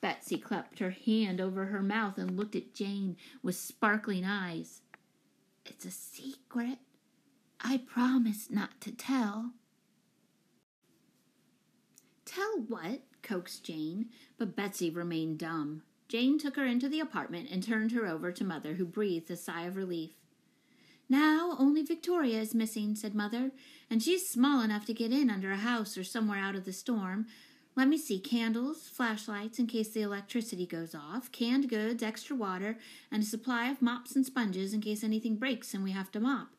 Betsy 0.01 0.37
clapped 0.37 0.79
her 0.79 0.89
hand 0.89 1.39
over 1.39 1.65
her 1.65 1.81
mouth 1.81 2.17
and 2.17 2.35
looked 2.35 2.55
at 2.55 2.73
Jane 2.73 3.15
with 3.43 3.55
sparkling 3.55 4.25
eyes. 4.25 4.81
It's 5.65 5.85
a 5.85 5.91
secret. 5.91 6.79
I 7.61 7.77
promise 7.77 8.49
not 8.49 8.81
to 8.81 8.91
tell. 8.91 9.51
Tell 12.33 12.59
what? 12.67 13.01
coaxed 13.21 13.63
Jane, 13.63 14.09
but 14.37 14.55
Betsy 14.55 14.89
remained 14.89 15.39
dumb. 15.39 15.83
Jane 16.07 16.39
took 16.39 16.55
her 16.55 16.65
into 16.65 16.87
the 16.87 16.99
apartment 16.99 17.49
and 17.51 17.61
turned 17.61 17.91
her 17.91 18.07
over 18.07 18.31
to 18.31 18.43
Mother, 18.43 18.75
who 18.75 18.85
breathed 18.85 19.29
a 19.29 19.35
sigh 19.35 19.63
of 19.63 19.75
relief. 19.75 20.11
Now 21.09 21.55
only 21.59 21.83
Victoria 21.83 22.39
is 22.39 22.55
missing, 22.55 22.95
said 22.95 23.13
Mother, 23.13 23.51
and 23.89 24.01
she's 24.01 24.29
small 24.29 24.61
enough 24.61 24.85
to 24.85 24.93
get 24.93 25.11
in 25.11 25.29
under 25.29 25.51
a 25.51 25.57
house 25.57 25.97
or 25.97 26.03
somewhere 26.03 26.39
out 26.39 26.55
of 26.55 26.65
the 26.65 26.73
storm, 26.73 27.27
let 27.75 27.87
me 27.87 27.97
see 27.97 28.19
candles, 28.19 28.89
flashlights 28.89 29.57
in 29.57 29.67
case 29.67 29.89
the 29.89 30.01
electricity 30.01 30.65
goes 30.65 30.93
off, 30.93 31.31
canned 31.31 31.69
goods, 31.69 32.03
extra 32.03 32.35
water, 32.35 32.77
and 33.09 33.23
a 33.23 33.25
supply 33.25 33.69
of 33.69 33.81
mops 33.81 34.15
and 34.15 34.25
sponges 34.25 34.73
in 34.73 34.81
case 34.81 35.03
anything 35.03 35.37
breaks 35.37 35.73
and 35.73 35.83
we 35.83 35.91
have 35.91 36.11
to 36.11 36.19
mop. 36.19 36.49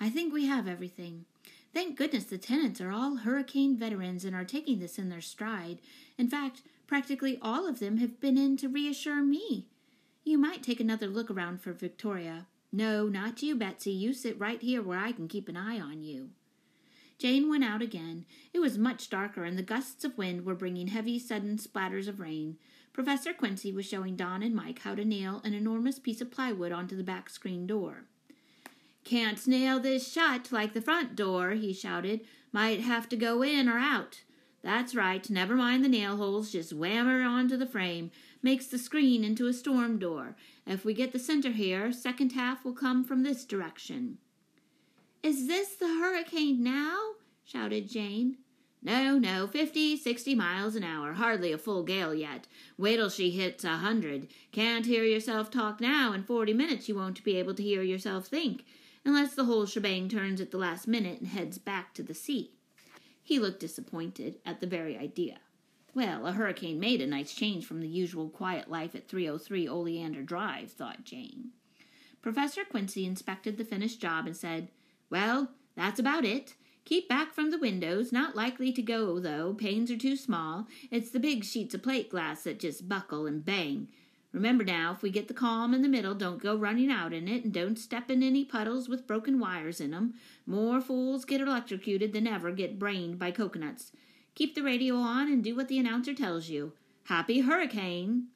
I 0.00 0.08
think 0.08 0.32
we 0.32 0.46
have 0.46 0.66
everything. 0.66 1.26
Thank 1.74 1.98
goodness 1.98 2.24
the 2.24 2.38
tenants 2.38 2.80
are 2.80 2.92
all 2.92 3.16
hurricane 3.16 3.76
veterans 3.76 4.24
and 4.24 4.34
are 4.34 4.44
taking 4.44 4.78
this 4.78 4.96
in 4.96 5.08
their 5.08 5.20
stride. 5.20 5.80
In 6.16 6.28
fact, 6.28 6.62
practically 6.86 7.36
all 7.42 7.66
of 7.68 7.80
them 7.80 7.96
have 7.96 8.20
been 8.20 8.38
in 8.38 8.56
to 8.58 8.68
reassure 8.68 9.22
me. 9.22 9.66
You 10.22 10.38
might 10.38 10.62
take 10.62 10.78
another 10.78 11.08
look 11.08 11.32
around 11.32 11.60
for 11.60 11.72
Victoria. 11.72 12.46
No, 12.72 13.08
not 13.08 13.42
you, 13.42 13.56
Betsy. 13.56 13.90
You 13.90 14.12
sit 14.12 14.38
right 14.38 14.62
here 14.62 14.82
where 14.82 15.00
I 15.00 15.10
can 15.10 15.26
keep 15.26 15.48
an 15.48 15.56
eye 15.56 15.80
on 15.80 16.04
you. 16.04 16.30
Jane 17.18 17.48
went 17.48 17.64
out 17.64 17.82
again. 17.82 18.24
It 18.52 18.60
was 18.60 18.78
much 18.78 19.10
darker, 19.10 19.44
and 19.44 19.58
the 19.58 19.62
gusts 19.62 20.04
of 20.04 20.16
wind 20.16 20.44
were 20.44 20.54
bringing 20.54 20.88
heavy, 20.88 21.18
sudden 21.18 21.58
splatters 21.58 22.06
of 22.06 22.20
rain. 22.20 22.56
Professor 22.92 23.32
Quincy 23.32 23.72
was 23.72 23.84
showing 23.84 24.14
Don 24.14 24.44
and 24.44 24.54
Mike 24.54 24.80
how 24.80 24.94
to 24.94 25.04
nail 25.04 25.40
an 25.44 25.54
enormous 25.54 25.98
piece 25.98 26.20
of 26.20 26.30
plywood 26.30 26.70
onto 26.70 26.96
the 26.96 27.02
back 27.02 27.28
screen 27.28 27.66
door. 27.66 28.04
Can't 29.04 29.46
nail 29.46 29.78
this 29.78 30.10
shut 30.10 30.50
like 30.50 30.72
the 30.72 30.80
front 30.80 31.14
door, 31.14 31.50
he 31.50 31.72
shouted. 31.72 32.22
Might 32.52 32.80
have 32.80 33.08
to 33.10 33.16
go 33.16 33.42
in 33.42 33.68
or 33.68 33.78
out. 33.78 34.22
That's 34.62 34.94
right, 34.94 35.28
never 35.28 35.54
mind 35.54 35.84
the 35.84 35.90
nail 35.90 36.16
holes, 36.16 36.50
just 36.50 36.72
wham 36.72 37.06
her 37.06 37.22
onto 37.22 37.58
the 37.58 37.66
frame. 37.66 38.10
Makes 38.42 38.66
the 38.66 38.78
screen 38.78 39.22
into 39.22 39.46
a 39.46 39.52
storm 39.52 39.98
door. 39.98 40.36
If 40.66 40.84
we 40.86 40.94
get 40.94 41.12
the 41.12 41.18
center 41.18 41.50
here, 41.50 41.92
second 41.92 42.32
half 42.32 42.64
will 42.64 42.72
come 42.72 43.04
from 43.04 43.22
this 43.22 43.44
direction. 43.44 44.16
Is 45.22 45.48
this 45.48 45.76
the 45.76 45.88
hurricane 45.88 46.62
now? 46.62 46.98
shouted 47.44 47.90
Jane. 47.90 48.38
No, 48.82 49.18
no, 49.18 49.46
fifty, 49.46 49.96
sixty 49.96 50.34
miles 50.34 50.76
an 50.76 50.84
hour. 50.84 51.14
Hardly 51.14 51.52
a 51.52 51.58
full 51.58 51.82
gale 51.82 52.14
yet. 52.14 52.46
Wait 52.76 52.96
till 52.96 53.08
she 53.08 53.30
hits 53.30 53.64
a 53.64 53.76
hundred. 53.78 54.28
Can't 54.52 54.84
hear 54.84 55.04
yourself 55.04 55.50
talk 55.50 55.80
now. 55.80 56.12
In 56.12 56.22
forty 56.22 56.52
minutes 56.52 56.86
you 56.88 56.94
won't 56.94 57.24
be 57.24 57.36
able 57.36 57.54
to 57.54 57.62
hear 57.62 57.82
yourself 57.82 58.26
think, 58.26 58.64
unless 59.04 59.34
the 59.34 59.44
whole 59.44 59.66
shebang 59.66 60.08
turns 60.08 60.40
at 60.40 60.50
the 60.50 60.58
last 60.58 60.88
minute 60.88 61.20
and 61.20 61.28
heads 61.28 61.58
back 61.58 61.94
to 61.94 62.02
the 62.02 62.14
sea. 62.14 62.52
He 63.22 63.38
looked 63.38 63.60
disappointed 63.60 64.38
at 64.44 64.60
the 64.60 64.66
very 64.66 64.96
idea. 64.96 65.38
Well, 65.94 66.26
a 66.26 66.32
hurricane 66.32 66.80
made 66.80 67.00
a 67.00 67.06
nice 67.06 67.32
change 67.32 67.64
from 67.64 67.80
the 67.80 67.88
usual 67.88 68.28
quiet 68.28 68.70
life 68.70 68.94
at 68.94 69.08
303 69.08 69.68
Oleander 69.68 70.22
Drive, 70.22 70.72
thought 70.72 71.04
Jane. 71.04 71.50
Professor 72.20 72.64
Quincy 72.64 73.06
inspected 73.06 73.56
the 73.56 73.64
finished 73.64 74.00
job 74.00 74.26
and 74.26 74.36
said, 74.36 74.68
Well, 75.08 75.50
that's 75.76 76.00
about 76.00 76.24
it. 76.24 76.54
Keep 76.84 77.08
back 77.08 77.32
from 77.32 77.50
the 77.50 77.58
windows. 77.58 78.12
Not 78.12 78.36
likely 78.36 78.72
to 78.72 78.82
go, 78.82 79.18
though. 79.18 79.54
Panes 79.54 79.90
are 79.90 79.96
too 79.96 80.16
small. 80.16 80.66
It's 80.90 81.10
the 81.10 81.20
big 81.20 81.44
sheets 81.44 81.74
of 81.74 81.82
plate 81.82 82.10
glass 82.10 82.42
that 82.42 82.60
just 82.60 82.88
buckle 82.88 83.26
and 83.26 83.44
bang. 83.44 83.88
Remember 84.34 84.64
now, 84.64 84.92
if 84.92 85.00
we 85.00 85.10
get 85.10 85.28
the 85.28 85.32
calm 85.32 85.72
in 85.72 85.82
the 85.82 85.88
middle, 85.88 86.12
don't 86.12 86.42
go 86.42 86.56
running 86.56 86.90
out 86.90 87.12
in 87.12 87.28
it, 87.28 87.44
and 87.44 87.52
don't 87.52 87.78
step 87.78 88.10
in 88.10 88.20
any 88.20 88.44
puddles 88.44 88.88
with 88.88 89.06
broken 89.06 89.38
wires 89.38 89.80
in 89.80 89.94
'em. 89.94 90.14
More 90.44 90.80
fools 90.80 91.24
get 91.24 91.40
electrocuted 91.40 92.12
than 92.12 92.26
ever 92.26 92.50
get 92.50 92.76
brained 92.76 93.16
by 93.16 93.30
coconuts. 93.30 93.92
Keep 94.34 94.56
the 94.56 94.64
radio 94.64 94.96
on 94.96 95.30
and 95.30 95.44
do 95.44 95.54
what 95.54 95.68
the 95.68 95.78
announcer 95.78 96.12
tells 96.14 96.48
you. 96.48 96.72
Happy 97.04 97.42
hurricane! 97.42 98.26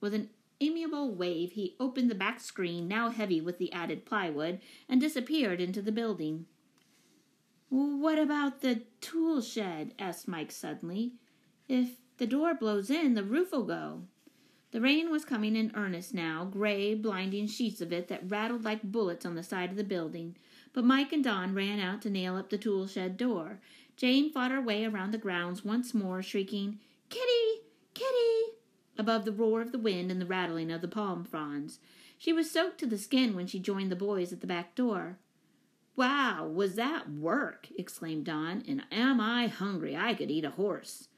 With 0.00 0.14
an 0.14 0.30
amiable 0.60 1.12
wave, 1.12 1.52
he 1.52 1.74
opened 1.80 2.08
the 2.08 2.14
back 2.14 2.38
screen, 2.38 2.86
now 2.86 3.08
heavy 3.08 3.40
with 3.40 3.58
the 3.58 3.72
added 3.72 4.04
plywood, 4.04 4.60
and 4.88 5.00
disappeared 5.00 5.60
into 5.60 5.82
the 5.82 5.90
building. 5.90 6.46
What 7.68 8.20
about 8.20 8.60
the 8.60 8.84
tool 9.00 9.40
shed? 9.40 9.92
asked 9.98 10.28
Mike 10.28 10.52
suddenly. 10.52 11.14
If 11.68 11.96
the 12.18 12.28
door 12.28 12.54
blows 12.54 12.90
in, 12.90 13.14
the 13.14 13.24
roof'll 13.24 13.64
go. 13.64 14.04
The 14.70 14.80
rain 14.82 15.10
was 15.10 15.24
coming 15.24 15.56
in 15.56 15.72
earnest 15.74 16.12
now, 16.12 16.44
gray, 16.44 16.94
blinding 16.94 17.46
sheets 17.46 17.80
of 17.80 17.92
it 17.92 18.08
that 18.08 18.30
rattled 18.30 18.64
like 18.64 18.82
bullets 18.82 19.24
on 19.24 19.34
the 19.34 19.42
side 19.42 19.70
of 19.70 19.76
the 19.76 19.84
building. 19.84 20.36
But 20.74 20.84
Mike 20.84 21.12
and 21.12 21.24
Don 21.24 21.54
ran 21.54 21.80
out 21.80 22.02
to 22.02 22.10
nail 22.10 22.36
up 22.36 22.50
the 22.50 22.58
tool 22.58 22.86
shed 22.86 23.16
door. 23.16 23.60
Jane 23.96 24.30
fought 24.30 24.50
her 24.50 24.60
way 24.60 24.84
around 24.84 25.12
the 25.12 25.18
grounds 25.18 25.64
once 25.64 25.94
more, 25.94 26.22
shrieking, 26.22 26.80
Kitty! 27.08 27.62
Kitty! 27.94 28.58
above 28.98 29.24
the 29.24 29.32
roar 29.32 29.62
of 29.62 29.72
the 29.72 29.78
wind 29.78 30.10
and 30.10 30.20
the 30.20 30.26
rattling 30.26 30.70
of 30.70 30.82
the 30.82 30.88
palm 30.88 31.24
fronds. 31.24 31.78
She 32.18 32.32
was 32.32 32.50
soaked 32.50 32.78
to 32.78 32.86
the 32.86 32.98
skin 32.98 33.34
when 33.34 33.46
she 33.46 33.60
joined 33.60 33.90
the 33.90 33.96
boys 33.96 34.32
at 34.32 34.40
the 34.40 34.46
back 34.46 34.74
door. 34.74 35.18
Wow, 35.96 36.46
was 36.46 36.74
that 36.74 37.10
work? 37.10 37.68
exclaimed 37.78 38.26
Don, 38.26 38.62
and 38.68 38.82
am 38.92 39.20
I 39.20 39.46
hungry? 39.46 39.96
I 39.96 40.14
could 40.14 40.30
eat 40.30 40.44
a 40.44 40.50
horse. 40.50 41.08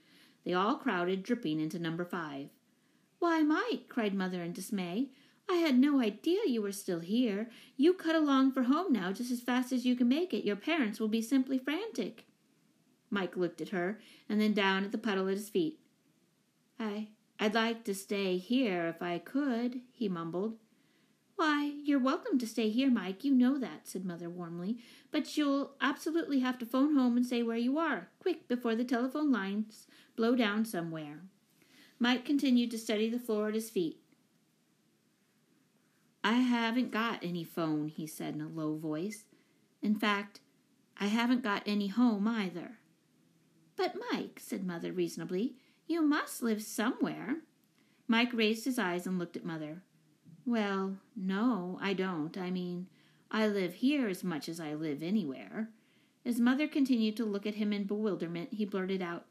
They 0.44 0.52
all 0.52 0.76
crowded, 0.76 1.22
dripping, 1.22 1.58
into 1.58 1.78
number 1.78 2.04
five. 2.04 2.48
Why, 3.20 3.42
Mike, 3.42 3.88
cried 3.88 4.14
Mother 4.14 4.42
in 4.42 4.52
dismay. 4.52 5.10
I 5.48 5.56
had 5.56 5.78
no 5.78 6.00
idea 6.00 6.40
you 6.46 6.62
were 6.62 6.72
still 6.72 7.00
here. 7.00 7.50
You 7.76 7.92
cut 7.92 8.14
along 8.14 8.52
for 8.52 8.62
home 8.62 8.92
now 8.92 9.12
just 9.12 9.30
as 9.30 9.42
fast 9.42 9.72
as 9.72 9.84
you 9.84 9.94
can 9.94 10.08
make 10.08 10.32
it. 10.32 10.46
Your 10.46 10.56
parents 10.56 10.98
will 10.98 11.08
be 11.08 11.20
simply 11.20 11.58
frantic. 11.58 12.24
Mike 13.10 13.36
looked 13.36 13.60
at 13.60 13.68
her 13.68 14.00
and 14.28 14.40
then 14.40 14.54
down 14.54 14.84
at 14.84 14.92
the 14.92 14.98
puddle 14.98 15.28
at 15.28 15.36
his 15.36 15.50
feet. 15.50 15.78
I 16.78 17.08
I'd 17.38 17.54
like 17.54 17.84
to 17.84 17.94
stay 17.94 18.38
here 18.38 18.86
if 18.86 19.02
I 19.02 19.18
could, 19.18 19.80
he 19.92 20.08
mumbled. 20.08 20.56
Why, 21.36 21.72
you're 21.84 21.98
welcome 21.98 22.38
to 22.38 22.46
stay 22.46 22.68
here, 22.68 22.90
Mike. 22.90 23.24
You 23.24 23.34
know 23.34 23.58
that, 23.58 23.88
said 23.88 24.04
Mother 24.04 24.28
warmly. 24.28 24.78
But 25.10 25.36
you'll 25.36 25.72
absolutely 25.80 26.40
have 26.40 26.58
to 26.58 26.66
phone 26.66 26.94
home 26.94 27.16
and 27.16 27.24
say 27.24 27.42
where 27.42 27.56
you 27.56 27.78
are, 27.78 28.08
quick, 28.18 28.46
before 28.46 28.74
the 28.74 28.84
telephone 28.84 29.32
lines 29.32 29.86
blow 30.16 30.36
down 30.36 30.64
somewhere. 30.64 31.20
Mike 32.02 32.24
continued 32.24 32.70
to 32.70 32.78
study 32.78 33.10
the 33.10 33.18
floor 33.18 33.48
at 33.48 33.54
his 33.54 33.68
feet. 33.68 33.98
I 36.24 36.32
haven't 36.32 36.90
got 36.90 37.22
any 37.22 37.44
phone, 37.44 37.88
he 37.88 38.06
said 38.06 38.34
in 38.34 38.40
a 38.40 38.48
low 38.48 38.76
voice. 38.76 39.24
In 39.82 39.94
fact, 39.94 40.40
I 40.98 41.06
haven't 41.06 41.42
got 41.42 41.62
any 41.66 41.88
home 41.88 42.26
either. 42.26 42.78
But, 43.76 43.96
Mike, 44.10 44.40
said 44.42 44.66
Mother 44.66 44.92
reasonably, 44.92 45.56
you 45.86 46.00
must 46.00 46.42
live 46.42 46.62
somewhere. 46.62 47.36
Mike 48.08 48.32
raised 48.32 48.64
his 48.64 48.78
eyes 48.78 49.06
and 49.06 49.18
looked 49.18 49.36
at 49.36 49.44
Mother. 49.44 49.82
Well, 50.46 50.96
no, 51.14 51.78
I 51.82 51.92
don't. 51.92 52.36
I 52.36 52.50
mean, 52.50 52.88
I 53.30 53.46
live 53.46 53.74
here 53.74 54.08
as 54.08 54.24
much 54.24 54.48
as 54.48 54.58
I 54.58 54.74
live 54.74 55.02
anywhere. 55.02 55.68
As 56.24 56.40
Mother 56.40 56.66
continued 56.66 57.16
to 57.18 57.24
look 57.24 57.46
at 57.46 57.54
him 57.54 57.72
in 57.72 57.84
bewilderment, 57.84 58.54
he 58.54 58.64
blurted 58.64 59.02
out, 59.02 59.29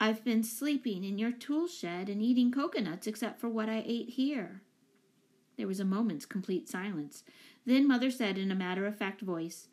I've 0.00 0.24
been 0.24 0.42
sleeping 0.42 1.04
in 1.04 1.18
your 1.18 1.32
tool 1.32 1.68
shed 1.68 2.08
and 2.08 2.20
eating 2.20 2.50
coconuts 2.50 3.06
except 3.06 3.40
for 3.40 3.48
what 3.48 3.68
I 3.68 3.82
ate 3.86 4.10
here. 4.10 4.62
There 5.56 5.68
was 5.68 5.80
a 5.80 5.84
moment's 5.84 6.26
complete 6.26 6.68
silence. 6.68 7.22
Then 7.64 7.86
Mother 7.86 8.10
said 8.10 8.36
in 8.36 8.50
a 8.50 8.56
matter 8.56 8.86
of 8.86 8.98
fact 8.98 9.20
voice, 9.20 9.68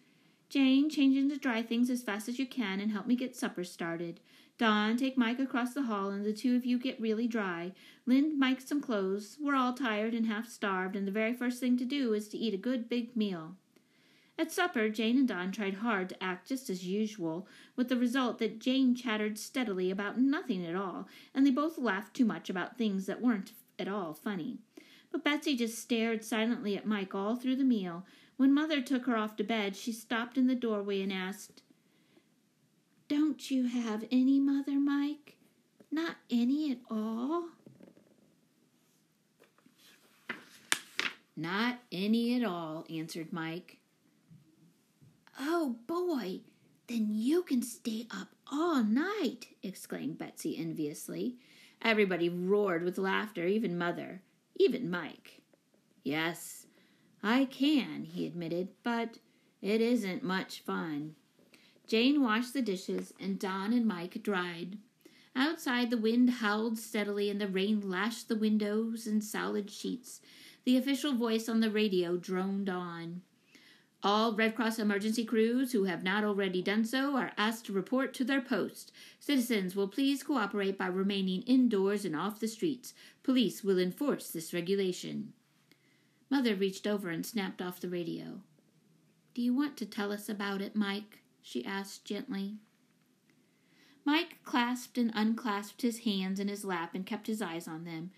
Jane, 0.50 0.90
change 0.90 1.18
into 1.18 1.38
dry 1.38 1.64
things 1.64 1.90
as 1.90 2.04
fast 2.04 2.28
as 2.28 2.38
you 2.38 2.46
can 2.46 2.80
and 2.80 2.92
help 2.92 3.08
me 3.08 3.16
get 3.16 3.36
supper 3.36 3.64
started. 3.64 4.20
Don, 4.58 4.96
take 4.96 5.18
Mike 5.18 5.40
across 5.40 5.74
the 5.74 5.84
hall 5.84 6.10
and 6.10 6.24
the 6.24 6.34
two 6.34 6.56
of 6.56 6.66
you 6.66 6.78
get 6.78 7.02
really 7.02 7.28
dry. 7.28 7.72
Lend 8.06 8.38
Mike 8.38 8.62
some 8.62 8.82
clothes. 8.82 9.38
We're 9.42 9.56
all 9.56 9.74
tired 9.74 10.14
and 10.14 10.28
half 10.28 10.48
starved, 10.48 10.96
and 10.96 11.08
the 11.08 11.12
very 11.12 11.34
first 11.34 11.60
thing 11.60 11.78
to 11.78 11.86
do 11.86 12.14
is 12.14 12.28
to 12.28 12.38
eat 12.38 12.54
a 12.54 12.58
good 12.58 12.88
big 12.88 13.16
meal. 13.16 13.56
At 14.42 14.52
supper, 14.52 14.90
Jane 14.90 15.20
and 15.20 15.28
Don 15.28 15.52
tried 15.52 15.76
hard 15.76 16.10
to 16.10 16.24
act 16.24 16.48
just 16.48 16.68
as 16.72 16.84
usual, 16.84 17.48
with 17.76 17.90
the 17.90 17.96
result 17.96 18.40
that 18.40 18.58
Jane 18.58 18.96
chattered 18.96 19.38
steadily 19.38 19.92
about 19.92 20.18
nothing 20.18 20.66
at 20.66 20.74
all, 20.74 21.08
and 21.36 21.46
they 21.46 21.52
both 21.52 21.78
laughed 21.78 22.16
too 22.16 22.26
much 22.26 22.50
about 22.50 22.76
things 22.76 23.06
that 23.06 23.22
weren't 23.22 23.52
at 23.78 23.88
all 23.88 24.16
funny. 24.16 24.58
But 25.12 25.24
Betsy 25.24 25.56
just 25.56 25.78
stared 25.78 26.24
silently 26.24 26.76
at 26.76 26.88
Mike 26.88 27.14
all 27.14 27.36
through 27.36 27.58
the 27.58 27.64
meal. 27.64 28.04
When 28.38 28.52
Mother 28.52 28.82
took 28.82 29.06
her 29.06 29.16
off 29.16 29.36
to 29.36 29.44
bed, 29.44 29.76
she 29.76 29.92
stopped 29.92 30.40
in 30.40 30.48
the 30.48 30.56
doorway 30.56 31.04
and 31.04 31.14
asked, 31.14 31.62
don't 33.08 33.52
you 33.52 33.68
have 33.68 34.06
any 34.12 34.40
mother, 34.40 34.80
Mike? 34.80 35.38
Not 35.92 36.16
any 36.32 36.72
at 36.72 36.80
all? 36.90 37.50
Not 41.38 41.78
any 41.92 42.36
at 42.42 42.44
all, 42.44 42.88
answered 42.90 43.32
Mike. 43.32 43.78
Oh, 45.40 45.78
boy, 45.88 46.42
then 46.88 47.10
you 47.12 47.44
can 47.44 47.62
stay 47.62 48.08
up 48.12 48.30
all 48.52 48.84
night, 48.84 49.48
exclaimed 49.64 50.18
Betsy 50.18 50.58
enviously. 50.58 51.38
Everybody 51.82 52.30
roared 52.30 52.84
with 52.84 52.98
laughter, 52.98 53.46
even 53.48 53.78
Mother, 53.78 54.22
even 54.56 54.90
Mike. 54.90 55.42
Yes, 56.04 56.68
I 57.24 57.46
can, 57.46 58.04
he 58.04 58.26
admitted, 58.26 58.70
but 58.84 59.20
it 59.62 59.80
isn't 59.80 60.24
much 60.24 60.62
fun. 60.62 61.16
Jane 61.88 62.22
washed 62.22 62.54
the 62.54 62.62
dishes, 62.62 63.14
and 63.20 63.40
Don 63.40 63.74
and 63.74 63.86
Mike 63.86 64.22
dried. 64.24 64.78
Outside, 65.36 65.90
the 65.90 65.98
wind 65.98 66.30
howled 66.30 66.78
steadily, 66.78 67.30
and 67.30 67.40
the 67.40 67.48
rain 67.48 67.90
lashed 67.90 68.28
the 68.28 68.36
windows 68.36 69.08
and 69.08 69.24
solid 69.24 69.70
sheets. 69.70 70.22
The 70.66 70.78
official 70.78 71.14
voice 71.14 71.48
on 71.48 71.60
the 71.60 71.72
radio 71.72 72.18
droned 72.18 72.70
on. 72.70 73.22
All 74.04 74.34
Red 74.34 74.56
Cross 74.56 74.80
emergency 74.80 75.24
crews 75.24 75.72
who 75.72 75.84
have 75.84 76.04
not 76.04 76.24
already 76.24 76.64
done 76.64 76.86
so 76.86 77.16
are 77.16 77.34
asked 77.38 77.66
to 77.66 77.74
report 77.74 78.16
to 78.16 78.24
their 78.24 78.42
post. 78.42 78.92
Citizens 79.20 79.76
will 79.76 79.88
please 79.88 80.24
cooperate 80.24 80.76
by 80.76 80.88
remaining 80.88 81.44
indoors 81.44 82.04
and 82.04 82.16
off 82.16 82.40
the 82.40 82.48
streets. 82.48 82.96
Police 83.22 83.64
will 83.64 83.78
enforce 83.78 84.32
this 84.32 84.54
regulation. 84.54 85.34
Mother 86.32 86.56
reached 86.56 86.88
over 86.88 87.10
and 87.10 87.24
snapped 87.24 87.62
off 87.62 87.80
the 87.80 87.90
radio. 87.90 88.42
Do 89.36 89.42
you 89.44 89.54
want 89.54 89.78
to 89.78 89.86
tell 89.86 90.12
us 90.12 90.28
about 90.28 90.62
it, 90.62 90.76
Mike? 90.76 91.20
she 91.44 91.64
asked 91.64 92.04
gently. 92.04 92.56
Mike 94.04 94.40
clasped 94.44 94.98
and 94.98 95.12
unclasped 95.14 95.84
his 95.84 96.00
hands 96.00 96.40
in 96.40 96.48
his 96.48 96.66
lap 96.66 96.96
and 96.96 97.06
kept 97.06 97.28
his 97.28 97.42
eyes 97.42 97.68
on 97.68 97.84
them. 97.84 98.10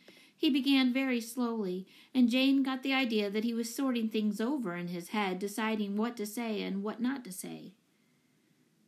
He 0.44 0.50
began 0.50 0.92
very 0.92 1.22
slowly, 1.22 1.88
and 2.14 2.30
Jane 2.30 2.64
got 2.64 2.84
the 2.84 2.92
idea 2.92 3.30
that 3.30 3.46
he 3.46 3.54
was 3.54 3.74
sorting 3.74 4.10
things 4.10 4.42
over 4.42 4.76
in 4.76 4.90
his 4.90 5.08
head, 5.08 5.40
deciding 5.40 5.96
what 5.96 6.18
to 6.18 6.26
say 6.26 6.62
and 6.64 6.84
what 6.84 7.00
not 7.00 7.24
to 7.24 7.32
say. 7.32 7.72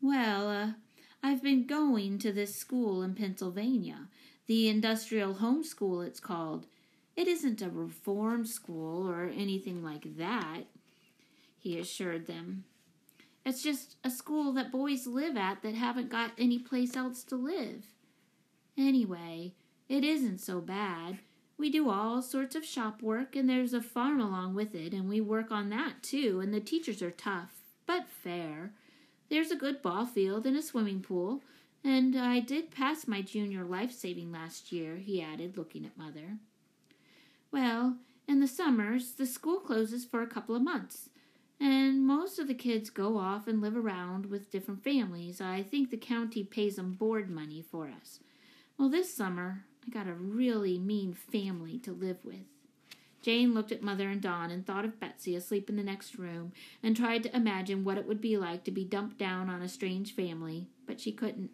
Well, 0.02 0.50
uh, 0.50 0.72
I've 1.24 1.42
been 1.42 1.66
going 1.66 2.20
to 2.20 2.34
this 2.34 2.58
school 2.58 3.02
in 3.02 3.16
Pennsylvania, 3.16 4.10
the 4.48 4.68
Industrial 4.68 5.36
Home 5.36 5.64
School, 5.64 6.02
it's 6.02 6.20
called. 6.20 6.66
It 7.16 7.30
isn't 7.30 7.62
a 7.62 7.70
reform 7.70 8.46
school 8.46 9.10
or 9.10 9.32
anything 9.34 9.82
like 9.82 10.18
that, 10.18 10.64
he 11.58 11.80
assured 11.80 12.28
them. 12.28 12.66
It's 13.46 13.64
just 13.64 13.96
a 14.04 14.10
school 14.10 14.52
that 14.52 14.74
boys 14.74 15.08
live 15.08 15.38
at 15.38 15.62
that 15.62 15.76
haven't 15.76 16.10
got 16.10 16.32
any 16.38 16.60
place 16.60 16.98
else 16.98 17.24
to 17.24 17.38
live. 17.38 17.86
Anyway, 18.78 19.54
it 19.88 20.04
isn't 20.04 20.40
so 20.40 20.60
bad. 20.60 21.20
We 21.58 21.70
do 21.70 21.90
all 21.90 22.22
sorts 22.22 22.56
of 22.56 22.66
shop 22.66 23.02
work, 23.02 23.36
and 23.36 23.48
there's 23.50 23.74
a 23.74 23.82
farm 23.82 24.20
along 24.20 24.56
with 24.56 24.76
it, 24.76 24.94
and 24.94 25.08
we 25.08 25.22
work 25.22 25.52
on 25.52 25.70
that 25.70 26.04
too, 26.04 26.40
and 26.42 26.54
the 26.54 26.60
teachers 26.60 27.02
are 27.02 27.12
tough, 27.12 27.62
but 27.86 28.08
fair. 28.08 28.74
There's 29.30 29.52
a 29.52 29.56
good 29.56 29.82
ball 29.82 30.06
field 30.06 30.46
and 30.46 30.58
a 30.58 30.62
swimming 30.62 31.02
pool, 31.02 31.42
And 31.86 32.16
I 32.16 32.40
did 32.40 32.72
pass 32.72 33.08
my 33.08 33.22
junior 33.22 33.64
life 33.64 33.92
saving 33.92 34.32
last 34.32 34.72
year, 34.72 34.96
he 34.96 35.22
added, 35.22 35.56
looking 35.56 35.86
at 35.86 35.96
Mother. 35.96 36.40
Well, 37.52 37.98
in 38.28 38.40
the 38.40 38.48
summers, 38.48 39.12
the 39.12 39.28
school 39.28 39.60
closes 39.60 40.04
for 40.04 40.24
a 40.24 40.28
couple 40.28 40.56
of 40.56 40.64
months, 40.64 41.10
and 41.60 42.04
most 42.04 42.40
of 42.40 42.48
the 42.48 42.56
kids 42.56 42.90
go 42.90 43.20
off 43.20 43.48
and 43.48 43.62
live 43.62 43.78
around 43.78 44.26
with 44.26 44.50
different 44.50 44.84
families. 44.84 45.40
I 45.40 45.62
think 45.62 45.92
the 45.92 45.98
county 45.98 46.44
pays 46.44 46.78
them 46.78 46.94
board 46.94 47.30
money 47.30 47.62
for 47.62 47.88
us. 47.88 48.20
Well, 48.80 48.90
this 48.90 49.14
summer, 49.14 49.66
I 49.86 49.92
got 49.92 50.08
a 50.08 50.14
really 50.14 50.80
mean 50.80 51.14
family 51.14 51.78
to 51.80 51.92
live 51.92 52.18
with. 52.24 52.46
Jane 53.22 53.54
looked 53.54 53.72
at 53.72 53.82
Mother 53.82 54.10
and 54.10 54.22
Don 54.22 54.52
and 54.52 54.66
thought 54.66 54.86
of 54.86 55.00
Betsy 55.00 55.36
asleep 55.36 55.70
in 55.70 55.78
the 55.78 55.84
next 55.84 56.18
room 56.18 56.54
and 56.84 56.96
tried 56.96 57.24
to 57.24 57.36
imagine 57.36 57.84
what 57.84 57.98
it 57.98 58.08
would 58.08 58.22
be 58.22 58.38
like 58.38 58.64
to 58.66 58.72
be 58.72 58.84
dumped 58.84 59.18
down 59.18 59.50
on 59.50 59.64
a 59.64 59.68
strange 59.68 60.14
family, 60.14 60.68
but 60.86 61.00
she 61.00 61.12
couldn't. 61.12 61.50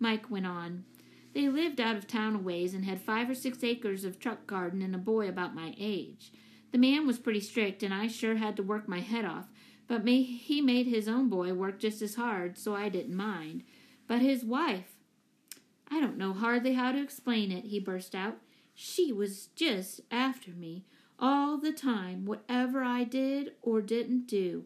Mike 0.00 0.28
went 0.30 0.46
on. 0.46 0.84
They 1.32 1.48
lived 1.48 1.80
out 1.80 1.96
of 1.96 2.06
town 2.06 2.34
a 2.34 2.38
ways 2.38 2.74
and 2.74 2.84
had 2.84 3.00
five 3.00 3.30
or 3.30 3.34
six 3.34 3.62
acres 3.62 4.04
of 4.04 4.18
truck 4.18 4.46
garden 4.46 4.82
and 4.82 4.94
a 4.94 4.98
boy 4.98 5.28
about 5.28 5.54
my 5.54 5.74
age. 5.78 6.32
The 6.72 6.78
man 6.78 7.06
was 7.06 7.18
pretty 7.18 7.40
strict, 7.40 7.82
and 7.82 7.94
I 7.94 8.08
sure 8.08 8.36
had 8.36 8.56
to 8.56 8.62
work 8.62 8.88
my 8.88 9.00
head 9.00 9.24
off, 9.24 9.46
but 9.86 10.06
he 10.08 10.60
made 10.60 10.86
his 10.86 11.06
own 11.06 11.28
boy 11.28 11.54
work 11.54 11.78
just 11.78 12.02
as 12.02 12.16
hard, 12.16 12.58
so 12.58 12.74
I 12.74 12.88
didn't 12.88 13.14
mind. 13.14 13.62
But 14.08 14.22
his 14.22 14.44
wife, 14.44 14.95
I 15.90 16.00
don't 16.00 16.18
know 16.18 16.32
hardly 16.32 16.74
how 16.74 16.92
to 16.92 17.02
explain 17.02 17.52
it, 17.52 17.66
he 17.66 17.78
burst 17.80 18.14
out. 18.14 18.38
She 18.74 19.12
was 19.12 19.48
just 19.56 20.00
after 20.10 20.50
me 20.50 20.84
all 21.18 21.56
the 21.56 21.72
time, 21.72 22.26
whatever 22.26 22.82
I 22.82 23.04
did 23.04 23.52
or 23.62 23.80
didn't 23.80 24.26
do. 24.26 24.64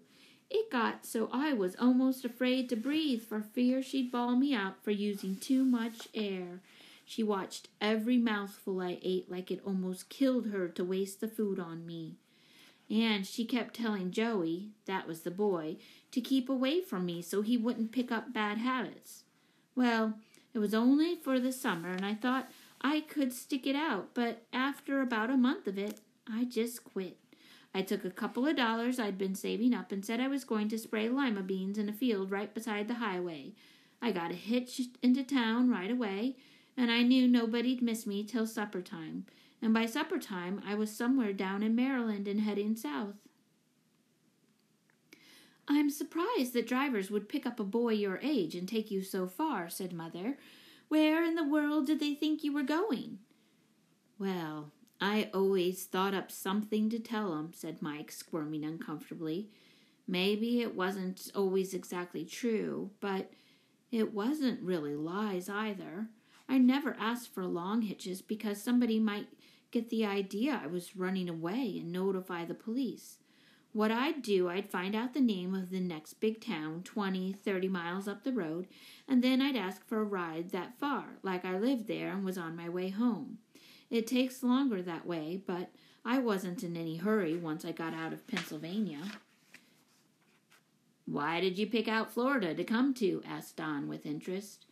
It 0.50 0.70
got 0.70 1.06
so 1.06 1.28
I 1.32 1.52
was 1.52 1.76
almost 1.76 2.24
afraid 2.24 2.68
to 2.68 2.76
breathe 2.76 3.22
for 3.22 3.40
fear 3.40 3.82
she'd 3.82 4.10
bawl 4.10 4.34
me 4.34 4.52
out 4.52 4.82
for 4.82 4.90
using 4.90 5.36
too 5.36 5.64
much 5.64 6.08
air. 6.12 6.60
She 7.04 7.22
watched 7.22 7.68
every 7.80 8.18
mouthful 8.18 8.80
I 8.80 8.98
ate 9.02 9.30
like 9.30 9.50
it 9.50 9.62
almost 9.64 10.08
killed 10.08 10.48
her 10.48 10.68
to 10.68 10.84
waste 10.84 11.20
the 11.20 11.28
food 11.28 11.60
on 11.60 11.86
me. 11.86 12.16
And 12.90 13.24
she 13.24 13.44
kept 13.44 13.74
telling 13.74 14.10
Joey, 14.10 14.70
that 14.86 15.06
was 15.06 15.20
the 15.20 15.30
boy, 15.30 15.76
to 16.10 16.20
keep 16.20 16.48
away 16.48 16.80
from 16.80 17.06
me 17.06 17.22
so 17.22 17.42
he 17.42 17.56
wouldn't 17.56 17.92
pick 17.92 18.10
up 18.10 18.32
bad 18.32 18.58
habits. 18.58 19.22
Well, 19.76 20.14
it 20.54 20.59
was 20.59 20.75
only 20.75 21.16
for 21.16 21.38
the 21.38 21.52
summer, 21.52 21.90
and 21.90 22.04
I 22.04 22.14
thought 22.14 22.50
I 22.80 23.00
could 23.00 23.33
stick 23.33 23.66
it 23.66 23.76
out, 23.76 24.09
but 24.14 24.42
after 24.52 25.00
about 25.00 25.30
a 25.30 25.37
month 25.37 25.66
of 25.66 25.78
it, 25.78 26.00
I 26.30 26.45
just 26.45 26.85
quit. 26.85 27.19
I 27.75 27.83
took 27.83 28.04
a 28.04 28.11
couple 28.11 28.47
of 28.47 28.57
dollars 28.57 28.99
I'd 28.99 29.19
been 29.19 29.35
saving 29.35 29.75
up 29.75 29.92
and 29.92 30.04
said 30.04 30.19
I 30.19 30.28
was 30.28 30.45
going 30.45 30.69
to 30.71 30.78
spray 30.78 31.09
lima 31.09 31.42
beans 31.42 31.78
in 31.78 31.88
a 31.88 31.92
field 31.92 32.30
right 32.30 32.52
beside 32.52 32.88
the 32.88 32.95
highway. 32.95 33.52
I 34.02 34.11
got 34.11 34.33
a 34.33 34.35
hitch 34.35 34.80
into 35.02 35.23
town 35.23 35.71
right 35.71 35.90
away, 35.90 36.37
and 36.76 36.90
I 36.90 37.02
knew 37.02 37.28
nobody'd 37.28 37.83
miss 37.83 38.07
me 38.07 38.25
till 38.25 38.47
supper 38.47 38.80
time. 38.80 39.26
And 39.62 39.75
by 39.75 39.87
supper 39.87 40.19
time, 40.19 40.62
I 40.66 40.75
was 40.75 40.90
somewhere 40.90 41.33
down 41.33 41.62
in 41.62 41.76
Maryland 41.76 42.26
and 42.26 42.40
heading 42.40 42.75
south. 42.75 43.16
I'm 45.72 45.88
surprised 45.88 46.52
that 46.54 46.66
drivers 46.66 47.12
would 47.12 47.28
pick 47.28 47.46
up 47.46 47.60
a 47.60 47.64
boy 47.64 47.92
your 47.92 48.18
age 48.24 48.56
and 48.56 48.68
take 48.68 48.90
you 48.90 49.02
so 49.02 49.28
far, 49.28 49.70
said 49.70 49.92
Mother. 49.92 50.36
Where 50.88 51.24
in 51.24 51.36
the 51.36 51.44
world 51.44 51.86
did 51.86 52.00
they 52.00 52.12
think 52.12 52.42
you 52.42 52.52
were 52.52 52.64
going? 52.64 53.20
Well, 54.18 54.72
I 55.00 55.30
always 55.32 55.84
thought 55.84 56.12
up 56.12 56.32
something 56.32 56.90
to 56.90 56.98
tell 56.98 57.38
'em," 57.38 57.52
said 57.52 57.80
Mike, 57.80 58.10
squirming 58.10 58.64
uncomfortably. 58.64 59.48
Maybe 60.08 60.60
it 60.60 60.74
wasn't 60.74 61.30
always 61.36 61.72
exactly 61.72 62.24
true, 62.24 62.90
but 62.98 63.32
it 63.92 64.12
wasn't 64.12 64.60
really 64.62 64.96
lies 64.96 65.48
either. 65.48 66.10
I 66.48 66.58
never 66.58 66.94
asked 66.94 67.28
for 67.28 67.46
long 67.46 67.82
hitches 67.82 68.22
because 68.22 68.60
somebody 68.60 68.98
might 68.98 69.28
get 69.70 69.88
the 69.88 70.04
idea 70.04 70.60
I 70.60 70.66
was 70.66 70.96
running 70.96 71.28
away 71.28 71.78
and 71.78 71.92
notify 71.92 72.44
the 72.44 72.54
police. 72.54 73.19
What 73.73 73.93
I'd 73.93 74.23
do, 74.23 74.49
I'd 74.49 74.69
find 74.69 74.97
out 74.97 75.15
the 75.15 75.21
name 75.21 75.54
of 75.54 75.71
the 75.71 75.78
next 75.78 76.15
big 76.15 76.41
town, 76.41 76.83
twenty, 76.83 77.33
thirty 77.33 77.69
miles 77.69 78.09
up 78.09 78.25
the 78.25 78.33
road, 78.33 78.67
and 79.06 79.23
then 79.23 79.41
I'd 79.41 79.54
ask 79.54 79.87
for 79.87 80.00
a 80.00 80.04
ride 80.04 80.50
that 80.50 80.78
far, 80.78 81.19
like 81.23 81.45
I 81.45 81.56
lived 81.56 81.87
there 81.87 82.09
and 82.11 82.25
was 82.25 82.37
on 82.37 82.56
my 82.56 82.69
way 82.69 82.89
home. 82.89 83.39
It 83.89 84.09
takes 84.09 84.43
longer 84.43 84.83
that 84.83 85.06
way, 85.06 85.41
but 85.47 85.71
I 86.04 86.19
wasn't 86.19 86.65
in 86.65 86.76
any 86.76 86.97
hurry 86.97 87.37
once 87.37 87.65
I 87.65 87.71
got 87.71 87.95
out 87.95 88.13
of 88.13 88.26
Pennsylvania. 88.26 89.02
Why 91.06 91.41
did 91.41 91.59
you 91.59 91.67
pick 91.67 91.87
out 91.87 92.13
Florida 92.13 92.54
to 92.54 92.65
come 92.65 92.93
to? 92.95 93.23
asked 93.26 93.56
Don 93.56 93.89
with 93.89 94.06
interest. 94.06 94.67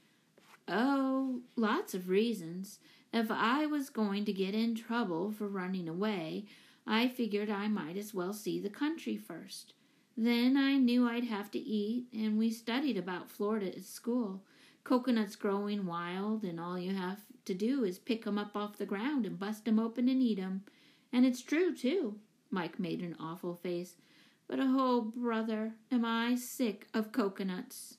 Oh, 0.67 1.41
lots 1.57 1.95
of 1.95 2.09
reasons. 2.09 2.79
If 3.13 3.31
I 3.31 3.67
was 3.67 3.91
going 3.91 4.25
to 4.25 4.33
get 4.33 4.55
in 4.55 4.75
trouble 4.75 5.33
for 5.33 5.49
running 5.49 5.89
away, 5.89 6.45
I 6.90 7.07
figured 7.07 7.51
I 7.51 7.68
might 7.68 7.98
as 7.98 8.14
well 8.14 8.33
see 8.33 8.59
the 8.59 8.70
country 8.70 9.18
first. 9.18 9.74
Then 10.16 10.57
I 10.57 10.79
knew 10.79 11.07
I'd 11.07 11.24
have 11.24 11.51
to 11.51 11.59
eat, 11.59 12.07
and 12.14 12.38
we 12.38 12.51
studied 12.51 12.96
about 12.96 13.31
Florida 13.31 13.68
at 13.77 13.85
school. 13.85 14.42
Coconuts 14.85 15.37
growing 15.37 15.85
wild, 15.85 16.44
and 16.44 16.59
all 16.59 16.79
you 16.79 16.94
have 16.94 17.20
to 17.44 17.53
do 17.53 17.85
is 17.85 17.98
pick 17.98 18.27
'em 18.27 18.38
up 18.38 18.57
off 18.57 18.79
the 18.79 18.87
ground 18.87 19.27
and 19.27 19.38
bust 19.38 19.68
'em 19.68 19.79
open 19.79 20.09
and 20.09 20.22
eat 20.22 20.38
'em. 20.38 20.64
And 21.12 21.27
it's 21.27 21.42
true, 21.42 21.74
too. 21.74 22.20
Mike 22.51 22.81
made 22.81 23.03
an 23.03 23.16
awful 23.20 23.55
face. 23.55 23.98
But 24.46 24.59
oh, 24.59 25.12
brother, 25.14 25.74
am 25.90 26.07
I 26.07 26.37
sick 26.37 26.88
of 26.94 27.12
coconuts. 27.12 27.98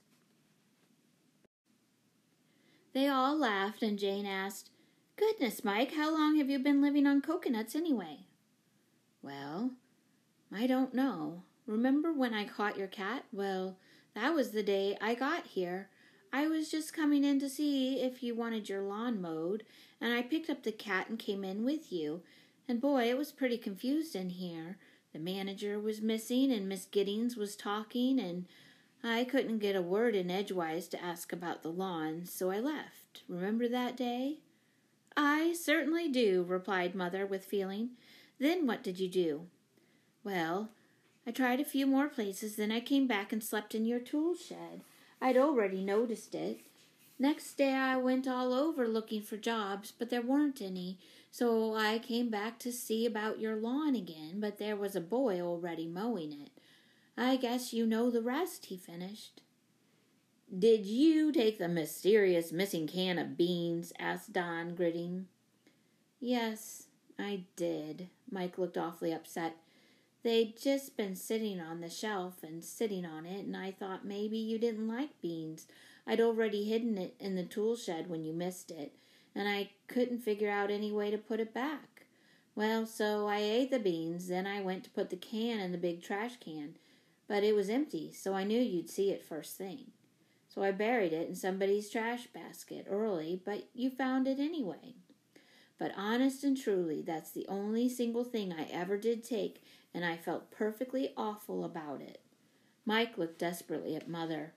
They 2.93 3.07
all 3.07 3.37
laughed, 3.37 3.83
and 3.83 3.99
Jane 3.99 4.25
asked, 4.25 4.71
Goodness, 5.15 5.63
Mike, 5.63 5.91
how 5.91 6.11
long 6.11 6.37
have 6.37 6.49
you 6.49 6.57
been 6.57 6.81
living 6.81 7.05
on 7.05 7.21
coconuts 7.21 7.75
anyway? 7.75 8.25
Well, 9.21 9.71
I 10.51 10.67
don't 10.67 10.93
know. 10.93 11.43
Remember 11.65 12.13
when 12.13 12.33
I 12.33 12.45
caught 12.45 12.77
your 12.77 12.87
cat? 12.87 13.25
Well, 13.31 13.77
that 14.15 14.33
was 14.33 14.51
the 14.51 14.63
day 14.63 14.97
I 15.01 15.13
got 15.13 15.47
here. 15.47 15.89
I 16.31 16.47
was 16.47 16.69
just 16.69 16.93
coming 16.93 17.23
in 17.23 17.39
to 17.39 17.49
see 17.49 18.01
if 18.01 18.21
you 18.23 18.35
wanted 18.35 18.69
your 18.69 18.81
lawn 18.81 19.21
mowed, 19.21 19.63
and 19.99 20.13
I 20.13 20.21
picked 20.21 20.49
up 20.49 20.63
the 20.63 20.71
cat 20.71 21.09
and 21.09 21.17
came 21.17 21.43
in 21.43 21.65
with 21.65 21.91
you. 21.91 22.21
And 22.67 22.79
boy, 22.79 23.09
it 23.09 23.17
was 23.17 23.31
pretty 23.31 23.57
confused 23.57 24.15
in 24.15 24.29
here. 24.29 24.77
The 25.11 25.19
manager 25.19 25.79
was 25.79 26.01
missing, 26.01 26.51
and 26.51 26.69
Miss 26.69 26.85
Giddings 26.85 27.35
was 27.35 27.55
talking, 27.55 28.19
and 28.19 28.45
I 29.03 29.23
couldn't 29.23 29.59
get 29.59 29.75
a 29.75 29.81
word 29.81 30.15
in 30.15 30.29
edgewise 30.29 30.87
to 30.89 31.03
ask 31.03 31.33
about 31.33 31.63
the 31.63 31.69
lawn, 31.69 32.25
so 32.25 32.51
I 32.51 32.59
left. 32.59 33.23
Remember 33.27 33.67
that 33.67 33.97
day? 33.97 34.37
I 35.17 35.53
certainly 35.53 36.09
do, 36.09 36.45
replied 36.47 36.93
Mother 36.93 37.25
with 37.25 37.43
feeling. 37.43 37.91
Then 38.39 38.65
what 38.65 38.83
did 38.83 38.99
you 38.99 39.09
do? 39.09 39.47
Well, 40.23 40.69
I 41.27 41.31
tried 41.31 41.59
a 41.59 41.65
few 41.65 41.85
more 41.85 42.07
places, 42.07 42.55
then 42.55 42.71
I 42.71 42.79
came 42.79 43.05
back 43.05 43.31
and 43.33 43.43
slept 43.43 43.75
in 43.75 43.85
your 43.85 43.99
tool 43.99 44.35
shed. 44.35 44.81
I'd 45.21 45.37
already 45.37 45.83
noticed 45.83 46.33
it. 46.33 46.61
Next 47.19 47.55
day 47.55 47.73
I 47.73 47.97
went 47.97 48.27
all 48.27 48.53
over 48.53 48.87
looking 48.87 49.21
for 49.21 49.35
jobs, 49.35 49.91
but 49.91 50.09
there 50.09 50.21
weren't 50.21 50.61
any, 50.61 50.97
so 51.31 51.75
I 51.75 51.99
came 51.99 52.29
back 52.29 52.59
to 52.59 52.71
see 52.71 53.05
about 53.05 53.41
your 53.41 53.57
lawn 53.57 53.93
again, 53.93 54.39
but 54.39 54.57
there 54.57 54.77
was 54.77 54.95
a 54.95 55.01
boy 55.01 55.41
already 55.41 55.85
mowing 55.85 56.31
it. 56.31 56.51
I 57.17 57.35
guess 57.35 57.73
you 57.73 57.85
know 57.85 58.09
the 58.09 58.21
rest, 58.21 58.67
he 58.67 58.77
finished. 58.77 59.41
Did 60.57 60.85
you 60.85 61.33
take 61.33 61.59
the 61.59 61.67
mysterious 61.67 62.53
missing 62.53 62.87
can 62.87 63.19
of 63.19 63.37
beans? 63.37 63.91
asked 63.99 64.31
Don, 64.31 64.73
gritting. 64.73 65.27
Yes, 66.21 66.87
I 67.19 67.43
did. 67.57 68.07
Mike 68.31 68.57
looked 68.57 68.77
awfully 68.77 69.11
upset. 69.11 69.55
They'd 70.23 70.57
just 70.61 70.97
been 70.97 71.15
sitting 71.15 71.61
on 71.61 71.79
the 71.79 71.89
shelf 71.89 72.43
and 72.43 72.63
sitting 72.63 73.05
on 73.05 73.25
it, 73.25 73.45
and 73.45 73.55
I 73.55 73.71
thought 73.71 74.05
maybe 74.05 74.37
you 74.37 74.57
didn't 74.57 74.87
like 74.87 75.21
beans. 75.21 75.65
I'd 76.05 76.19
already 76.19 76.65
hidden 76.65 76.97
it 76.97 77.15
in 77.19 77.35
the 77.35 77.43
tool 77.43 77.75
shed 77.75 78.09
when 78.09 78.23
you 78.23 78.33
missed 78.33 78.71
it, 78.71 78.93
and 79.33 79.47
I 79.47 79.71
couldn't 79.87 80.19
figure 80.19 80.49
out 80.49 80.71
any 80.71 80.91
way 80.91 81.11
to 81.11 81.17
put 81.17 81.39
it 81.39 81.53
back. 81.53 82.05
Well, 82.55 82.85
so 82.85 83.27
I 83.27 83.37
ate 83.37 83.71
the 83.71 83.79
beans, 83.79 84.27
then 84.27 84.45
I 84.45 84.59
went 84.59 84.83
to 84.83 84.89
put 84.89 85.09
the 85.09 85.15
can 85.15 85.59
in 85.59 85.71
the 85.71 85.77
big 85.77 86.03
trash 86.03 86.33
can, 86.39 86.75
but 87.27 87.43
it 87.43 87.55
was 87.55 87.69
empty, 87.69 88.11
so 88.11 88.33
I 88.33 88.43
knew 88.43 88.59
you'd 88.59 88.89
see 88.89 89.11
it 89.11 89.23
first 89.23 89.57
thing. 89.57 89.91
So 90.49 90.63
I 90.63 90.71
buried 90.71 91.13
it 91.13 91.29
in 91.29 91.35
somebody's 91.35 91.89
trash 91.89 92.27
basket 92.27 92.87
early, 92.89 93.41
but 93.45 93.69
you 93.73 93.89
found 93.89 94.27
it 94.27 94.39
anyway. 94.39 94.95
But 95.79 95.93
honest 95.95 96.43
and 96.43 96.55
truly, 96.55 97.01
that's 97.01 97.31
the 97.31 97.47
only 97.47 97.89
single 97.89 98.25
thing 98.25 98.53
I 98.53 98.65
ever 98.65 98.97
did 98.97 99.23
take 99.23 99.63
and 99.93 100.05
I 100.05 100.17
felt 100.17 100.51
perfectly 100.51 101.13
awful 101.17 101.63
about 101.63 102.01
it. 102.01 102.21
Mike 102.85 103.17
looked 103.17 103.39
desperately 103.39 103.95
at 103.95 104.09
Mother. 104.09 104.53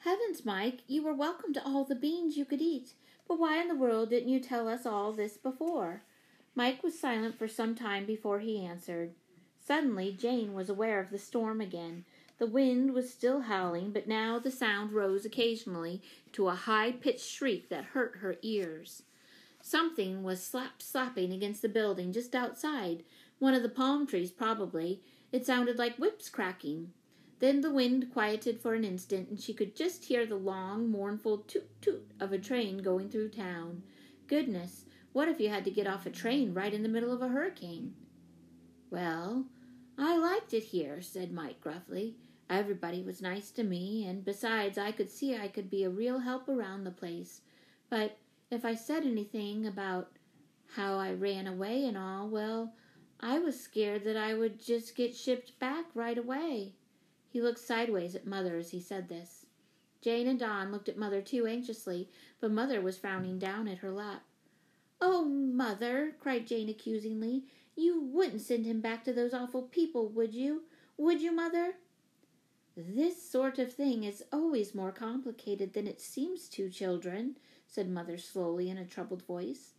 Heavens, 0.00 0.44
Mike, 0.44 0.80
you 0.86 1.02
were 1.02 1.14
welcome 1.14 1.52
to 1.54 1.64
all 1.64 1.84
the 1.84 1.94
beans 1.94 2.36
you 2.36 2.44
could 2.44 2.60
eat, 2.60 2.94
but 3.26 3.38
why 3.38 3.60
in 3.60 3.68
the 3.68 3.74
world 3.74 4.10
didn't 4.10 4.28
you 4.28 4.40
tell 4.40 4.68
us 4.68 4.84
all 4.84 5.12
this 5.12 5.36
before? 5.36 6.02
Mike 6.54 6.82
was 6.82 6.98
silent 6.98 7.38
for 7.38 7.48
some 7.48 7.74
time 7.74 8.04
before 8.04 8.40
he 8.40 8.64
answered. 8.64 9.12
Suddenly, 9.64 10.12
Jane 10.12 10.54
was 10.54 10.68
aware 10.68 11.00
of 11.00 11.10
the 11.10 11.18
storm 11.18 11.60
again. 11.60 12.04
The 12.42 12.48
wind 12.48 12.92
was 12.92 13.08
still 13.08 13.42
howling, 13.42 13.92
but 13.92 14.08
now 14.08 14.40
the 14.40 14.50
sound 14.50 14.90
rose 14.90 15.24
occasionally 15.24 16.02
to 16.32 16.48
a 16.48 16.56
high 16.56 16.90
pitched 16.90 17.24
shriek 17.24 17.68
that 17.68 17.84
hurt 17.94 18.16
her 18.16 18.34
ears. 18.42 19.04
Something 19.60 20.24
was 20.24 20.42
slap 20.42 20.82
slapping 20.82 21.32
against 21.32 21.62
the 21.62 21.68
building 21.68 22.10
just 22.10 22.34
outside, 22.34 23.04
one 23.38 23.54
of 23.54 23.62
the 23.62 23.68
palm 23.68 24.08
trees 24.08 24.32
probably. 24.32 25.00
It 25.30 25.46
sounded 25.46 25.78
like 25.78 26.00
whips 26.00 26.28
cracking. 26.28 26.92
Then 27.38 27.60
the 27.60 27.70
wind 27.70 28.10
quieted 28.12 28.60
for 28.60 28.74
an 28.74 28.82
instant, 28.82 29.28
and 29.28 29.40
she 29.40 29.54
could 29.54 29.76
just 29.76 30.06
hear 30.06 30.26
the 30.26 30.34
long, 30.34 30.90
mournful 30.90 31.44
toot 31.46 31.80
toot 31.80 32.10
of 32.18 32.32
a 32.32 32.38
train 32.38 32.78
going 32.78 33.08
through 33.08 33.28
town. 33.28 33.84
Goodness, 34.26 34.84
what 35.12 35.28
if 35.28 35.38
you 35.38 35.48
had 35.48 35.64
to 35.66 35.70
get 35.70 35.86
off 35.86 36.06
a 36.06 36.10
train 36.10 36.54
right 36.54 36.74
in 36.74 36.82
the 36.82 36.88
middle 36.88 37.12
of 37.12 37.22
a 37.22 37.28
hurricane? 37.28 37.94
Well, 38.90 39.44
I 39.96 40.16
liked 40.16 40.52
it 40.52 40.64
here, 40.64 41.00
said 41.00 41.30
Mike 41.30 41.60
gruffly. 41.60 42.16
Everybody 42.52 43.02
was 43.02 43.22
nice 43.22 43.50
to 43.52 43.64
me, 43.64 44.04
and 44.06 44.26
besides, 44.26 44.76
I 44.76 44.92
could 44.92 45.10
see 45.10 45.34
I 45.34 45.48
could 45.48 45.70
be 45.70 45.84
a 45.84 45.90
real 45.90 46.18
help 46.18 46.50
around 46.50 46.84
the 46.84 46.90
place. 46.90 47.40
But 47.88 48.18
if 48.50 48.62
I 48.62 48.74
said 48.74 49.04
anything 49.04 49.66
about 49.66 50.10
how 50.74 50.98
I 50.98 51.14
ran 51.14 51.46
away 51.46 51.86
and 51.86 51.96
all, 51.96 52.28
well, 52.28 52.74
I 53.18 53.38
was 53.38 53.58
scared 53.58 54.04
that 54.04 54.18
I 54.18 54.34
would 54.34 54.62
just 54.62 54.94
get 54.94 55.16
shipped 55.16 55.58
back 55.60 55.86
right 55.94 56.18
away. 56.18 56.74
He 57.30 57.40
looked 57.40 57.58
sideways 57.58 58.14
at 58.14 58.26
Mother 58.26 58.58
as 58.58 58.70
he 58.70 58.80
said 58.80 59.08
this. 59.08 59.46
Jane 60.02 60.28
and 60.28 60.38
Don 60.38 60.72
looked 60.72 60.90
at 60.90 60.98
Mother 60.98 61.22
too 61.22 61.46
anxiously, 61.46 62.10
but 62.38 62.50
Mother 62.50 62.82
was 62.82 62.98
frowning 62.98 63.38
down 63.38 63.66
at 63.66 63.78
her 63.78 63.90
lap. 63.90 64.24
Oh, 65.00 65.24
Mother, 65.24 66.16
cried 66.20 66.46
Jane 66.46 66.68
accusingly, 66.68 67.44
you 67.76 68.02
wouldn't 68.02 68.42
send 68.42 68.66
him 68.66 68.82
back 68.82 69.04
to 69.04 69.14
those 69.14 69.32
awful 69.32 69.62
people, 69.62 70.10
would 70.10 70.34
you? 70.34 70.64
Would 70.98 71.22
you, 71.22 71.32
Mother? 71.32 71.76
This 72.76 73.22
sort 73.28 73.58
of 73.58 73.72
thing 73.72 74.04
is 74.04 74.24
always 74.32 74.74
more 74.74 74.92
complicated 74.92 75.72
than 75.72 75.86
it 75.86 76.00
seems 76.00 76.48
to, 76.50 76.70
children, 76.70 77.36
said 77.66 77.90
Mother 77.90 78.16
slowly 78.16 78.70
in 78.70 78.78
a 78.78 78.84
troubled 78.84 79.22
voice. 79.22 79.74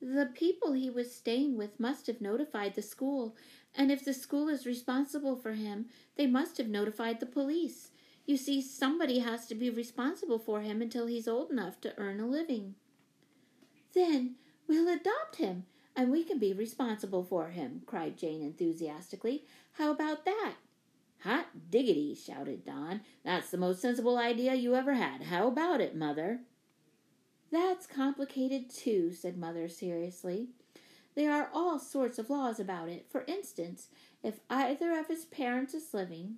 The 0.00 0.30
people 0.32 0.72
he 0.72 0.88
was 0.88 1.14
staying 1.14 1.58
with 1.58 1.78
must 1.78 2.06
have 2.06 2.20
notified 2.20 2.74
the 2.74 2.82
school, 2.82 3.36
and 3.74 3.90
if 3.90 4.04
the 4.04 4.14
school 4.14 4.48
is 4.48 4.64
responsible 4.64 5.36
for 5.36 5.52
him, 5.52 5.86
they 6.16 6.26
must 6.26 6.56
have 6.56 6.68
notified 6.68 7.20
the 7.20 7.26
police. 7.26 7.90
You 8.24 8.38
see, 8.38 8.62
somebody 8.62 9.18
has 9.18 9.46
to 9.48 9.54
be 9.54 9.68
responsible 9.68 10.38
for 10.38 10.62
him 10.62 10.80
until 10.80 11.06
he's 11.06 11.28
old 11.28 11.50
enough 11.50 11.80
to 11.82 11.92
earn 11.98 12.20
a 12.20 12.26
living. 12.26 12.76
Then 13.92 14.36
We'll 14.70 14.86
adopt 14.86 15.34
him, 15.34 15.64
and 15.96 16.12
we 16.12 16.22
can 16.22 16.38
be 16.38 16.52
responsible 16.52 17.24
for 17.24 17.48
him, 17.48 17.82
cried 17.86 18.16
Jane 18.16 18.40
enthusiastically. 18.40 19.44
How 19.72 19.90
about 19.90 20.24
that? 20.26 20.54
Hot 21.24 21.46
diggity, 21.70 22.14
shouted 22.14 22.64
Don. 22.64 23.02
That's 23.24 23.50
the 23.50 23.58
most 23.58 23.82
sensible 23.82 24.16
idea 24.16 24.54
you 24.54 24.74
ever 24.74 24.94
had. 24.94 25.24
How 25.24 25.48
about 25.48 25.80
it, 25.80 25.94
Mother? 25.94 26.40
That's 27.52 27.86
complicated, 27.86 28.70
too, 28.70 29.12
said 29.12 29.36
Mother 29.36 29.68
seriously. 29.68 30.48
There 31.14 31.32
are 31.32 31.50
all 31.52 31.78
sorts 31.78 32.18
of 32.18 32.30
laws 32.30 32.58
about 32.58 32.88
it. 32.88 33.06
For 33.10 33.24
instance, 33.26 33.88
if 34.22 34.40
either 34.48 34.98
of 34.98 35.08
his 35.08 35.24
parents 35.24 35.74
is 35.74 35.92
living. 35.92 36.36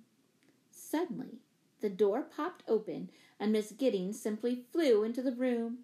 Suddenly, 0.71 1.39
the 1.81 1.89
door 1.89 2.23
popped 2.23 2.63
open, 2.67 3.09
and 3.39 3.51
Miss 3.51 3.71
Giddings 3.71 4.19
simply 4.19 4.63
flew 4.71 5.03
into 5.03 5.21
the 5.21 5.31
room. 5.31 5.79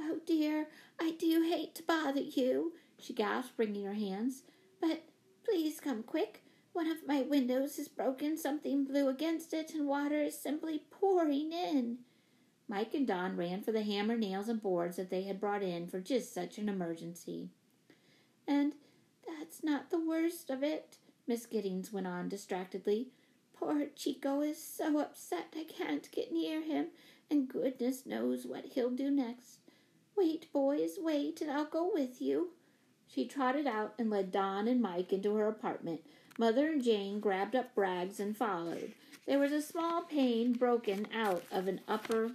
Oh 0.00 0.18
dear, 0.26 0.68
I 1.00 1.12
do 1.12 1.42
hate 1.42 1.74
to 1.76 1.82
bother 1.82 2.20
you, 2.20 2.72
she 2.98 3.12
gasped, 3.12 3.52
wringing 3.56 3.84
her 3.84 3.94
hands. 3.94 4.42
But 4.80 5.02
please 5.44 5.80
come 5.80 6.02
quick. 6.02 6.42
One 6.72 6.90
of 6.90 7.06
my 7.06 7.20
windows 7.22 7.78
is 7.78 7.88
broken, 7.88 8.38
something 8.38 8.84
blew 8.84 9.08
against 9.08 9.52
it, 9.52 9.74
and 9.74 9.86
water 9.86 10.22
is 10.22 10.40
simply 10.40 10.84
pouring 10.90 11.52
in. 11.52 11.98
Mike 12.66 12.94
and 12.94 13.06
Don 13.06 13.36
ran 13.36 13.62
for 13.62 13.72
the 13.72 13.82
hammer, 13.82 14.16
nails, 14.16 14.48
and 14.48 14.62
boards 14.62 14.96
that 14.96 15.10
they 15.10 15.24
had 15.24 15.40
brought 15.40 15.62
in 15.62 15.86
for 15.86 16.00
just 16.00 16.32
such 16.32 16.56
an 16.56 16.70
emergency. 16.70 17.50
And 18.48 18.72
that's 19.26 19.62
not 19.62 19.90
the 19.90 20.00
worst 20.00 20.48
of 20.48 20.62
it, 20.62 20.96
Miss 21.26 21.44
Giddings 21.44 21.92
went 21.92 22.06
on 22.06 22.28
distractedly. 22.28 23.08
Poor 23.52 23.86
Chico 23.94 24.40
is 24.40 24.62
so 24.62 24.98
upset 24.98 25.54
I 25.54 25.64
can't 25.64 26.10
get 26.10 26.32
near 26.32 26.62
him, 26.62 26.86
and 27.30 27.48
goodness 27.48 28.06
knows 28.06 28.46
what 28.46 28.64
he'll 28.64 28.90
do 28.90 29.10
next. 29.10 29.58
Wait, 30.16 30.50
boys, 30.52 30.98
wait, 30.98 31.42
and 31.42 31.50
I'll 31.50 31.66
go 31.66 31.90
with 31.92 32.22
you. 32.22 32.50
She 33.06 33.26
trotted 33.26 33.66
out 33.66 33.94
and 33.98 34.08
led 34.08 34.32
Don 34.32 34.66
and 34.66 34.80
Mike 34.80 35.12
into 35.12 35.34
her 35.34 35.48
apartment. 35.48 36.00
Mother 36.38 36.68
and 36.68 36.82
Jane 36.82 37.20
grabbed 37.20 37.54
up 37.54 37.70
rags 37.76 38.18
and 38.18 38.36
followed. 38.36 38.92
There 39.26 39.38
was 39.38 39.52
a 39.52 39.62
small 39.62 40.02
pane 40.02 40.52
broken 40.52 41.06
out 41.14 41.44
of 41.50 41.68
an 41.68 41.80
upper 41.86 42.32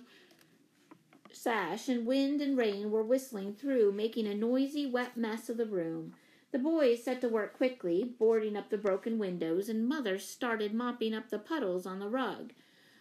sash, 1.32 1.90
and 1.90 2.06
wind 2.06 2.42
and 2.42 2.58
rain 2.58 2.92
were 2.92 3.04
whistling 3.04 3.54
through, 3.54 3.92
making 3.92 4.28
a 4.28 4.36
noisy, 4.36 4.86
wet 4.86 5.18
mess 5.18 5.50
of 5.50 5.58
the 5.58 5.66
room. 5.66 6.14
The 6.52 6.60
boys 6.60 7.04
set 7.04 7.22
to 7.22 7.30
work 7.30 7.58
quickly, 7.58 8.04
boarding 8.04 8.56
up 8.56 8.70
the 8.70 8.78
broken 8.78 9.20
windows, 9.20 9.68
and 9.68 9.88
Mother 9.88 10.18
started 10.18 10.74
mopping 10.74 11.14
up 11.14 11.30
the 11.30 11.40
puddles 11.40 11.86
on 11.86 12.00
the 12.00 12.08
rug. 12.08 12.54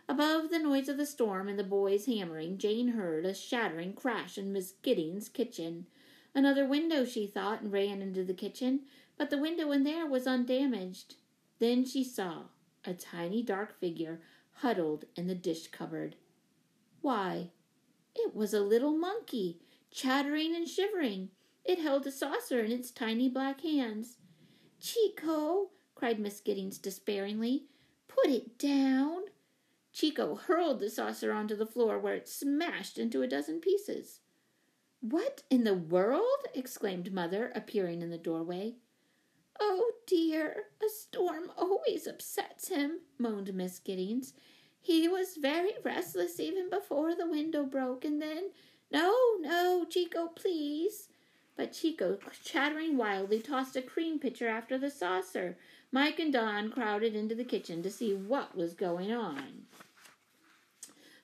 Above 0.09 0.51
the 0.51 0.59
noise 0.59 0.89
of 0.89 0.97
the 0.97 1.07
storm 1.07 1.49
and 1.49 1.59
the 1.59 1.65
boys 1.65 2.07
hammering, 2.07 2.59
Jane 2.59 2.89
heard 2.89 3.25
a 3.25 3.35
shattering 3.35 3.93
crash 3.93 4.37
in 4.39 4.53
Miss 4.53 4.75
Giddings' 4.83 5.29
kitchen. 5.29 5.87
Another 6.35 6.67
window, 6.67 7.05
she 7.05 7.27
thought, 7.27 7.63
and 7.63 7.73
ran 7.73 8.03
into 8.03 8.23
the 8.23 8.35
kitchen, 8.35 8.83
but 9.17 9.31
the 9.31 9.39
window 9.39 9.73
in 9.73 9.85
there 9.85 10.07
was 10.07 10.27
undamaged. 10.27 11.17
Then 11.59 11.85
she 11.85 12.05
saw 12.05 12.45
a 12.85 12.95
tiny 12.95 13.43
dark 13.43 13.79
figure 13.81 14.21
huddled 14.57 15.05
in 15.17 15.27
the 15.27 15.35
dish 15.35 15.69
cupboard. 15.69 16.17
Why, 17.01 17.51
it 18.15 18.35
was 18.35 18.55
a 18.55 18.61
little 18.61 18.97
monkey, 18.97 19.61
chattering 19.91 20.55
and 20.55 20.69
shivering. 20.69 21.31
It 21.65 21.79
held 21.79 22.07
a 22.07 22.13
saucer 22.13 22.61
in 22.61 22.71
its 22.71 22.91
tiny 22.91 23.29
black 23.29 23.63
hands. 23.63 24.19
Chico, 24.81 25.71
cried 25.95 26.21
Miss 26.21 26.41
Giddings 26.41 26.79
despairingly, 26.79 27.65
put 28.09 28.27
it 28.27 28.59
down. 28.59 29.25
Chico 29.93 30.35
hurled 30.37 30.81
the 30.81 30.91
saucer 30.91 31.33
onto 31.33 31.57
the 31.57 31.67
floor 31.67 31.99
where 31.99 32.15
it 32.15 32.29
smashed 32.29 32.99
into 32.99 33.23
a 33.23 33.27
dozen 33.27 33.61
pieces. 33.61 34.21
What 35.01 35.43
in 35.51 35.65
the 35.65 35.75
world? 35.75 36.47
exclaimed 36.55 37.13
Mother, 37.13 37.53
appearing 37.55 38.03
in 38.03 38.11
the 38.11 38.19
doorway. 38.19 38.75
Oh 39.61 39.93
dear, 40.07 40.65
a 40.85 40.89
storm 40.89 41.51
always 41.57 42.07
upsets 42.07 42.69
him, 42.69 43.01
moaned 43.19 43.55
Miss 43.55 43.79
Giddings. 43.79 44.35
He 44.81 45.09
was 45.09 45.37
very 45.37 45.73
restless 45.83 46.39
even 46.39 46.71
before 46.71 47.15
the 47.15 47.29
window 47.29 47.65
broke, 47.65 48.05
and 48.05 48.21
then. 48.21 48.51
No, 48.91 49.15
no, 49.41 49.85
Chico, 49.89 50.29
please. 50.29 51.09
But 51.57 51.73
Chico, 51.73 52.19
chattering 52.45 52.97
wildly, 52.97 53.41
tossed 53.41 53.77
a 53.77 53.83
cream 53.83 54.19
pitcher 54.19 54.47
after 54.47 54.79
the 54.79 54.91
saucer. 54.91 55.57
Mike 55.91 56.19
and 56.19 56.33
Don 56.33 56.71
crowded 56.71 57.17
into 57.17 57.35
the 57.35 57.45
kitchen 57.45 57.83
to 57.83 57.91
see 57.91 58.15
what 58.15 58.57
was 58.57 58.75
going 58.75 59.13
on. 59.13 59.65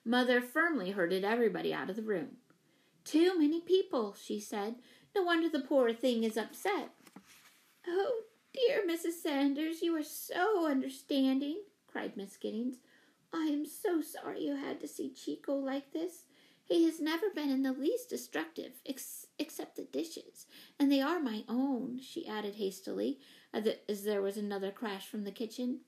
Mother 0.03 0.41
firmly 0.41 0.91
herded 0.91 1.23
everybody 1.23 1.73
out 1.73 1.89
of 1.89 1.95
the 1.95 2.01
room. 2.01 2.37
Too 3.05 3.37
many 3.37 3.61
people, 3.61 4.15
she 4.19 4.39
said. 4.39 4.75
No 5.15 5.23
wonder 5.23 5.47
the 5.47 5.59
poor 5.59 5.93
thing 5.93 6.23
is 6.23 6.35
upset. 6.35 6.89
Oh, 7.87 8.23
dear 8.53 8.83
Mrs. 8.87 9.21
Sanders, 9.21 9.81
you 9.81 9.95
are 9.95 10.03
so 10.03 10.67
understanding, 10.67 11.63
cried 11.87 12.15
Miss 12.15 12.37
Giddings. 12.37 12.77
I 13.33 13.45
am 13.47 13.65
so 13.65 14.01
sorry 14.01 14.45
you 14.45 14.55
had 14.55 14.79
to 14.81 14.87
see 14.87 15.09
Chico 15.09 15.55
like 15.55 15.91
this. 15.91 16.23
He 16.63 16.85
has 16.85 17.01
never 17.01 17.29
been 17.29 17.49
in 17.49 17.63
the 17.63 17.73
least 17.73 18.09
destructive, 18.09 18.73
ex- 18.85 19.27
except 19.37 19.75
the 19.75 19.83
dishes, 19.83 20.45
and 20.79 20.89
they 20.91 21.01
are 21.01 21.19
my 21.19 21.43
own, 21.49 21.99
she 22.01 22.25
added 22.27 22.55
hastily, 22.55 23.19
as 23.53 24.03
there 24.03 24.21
was 24.21 24.37
another 24.37 24.71
crash 24.71 25.05
from 25.07 25.25
the 25.25 25.31
kitchen. 25.31 25.81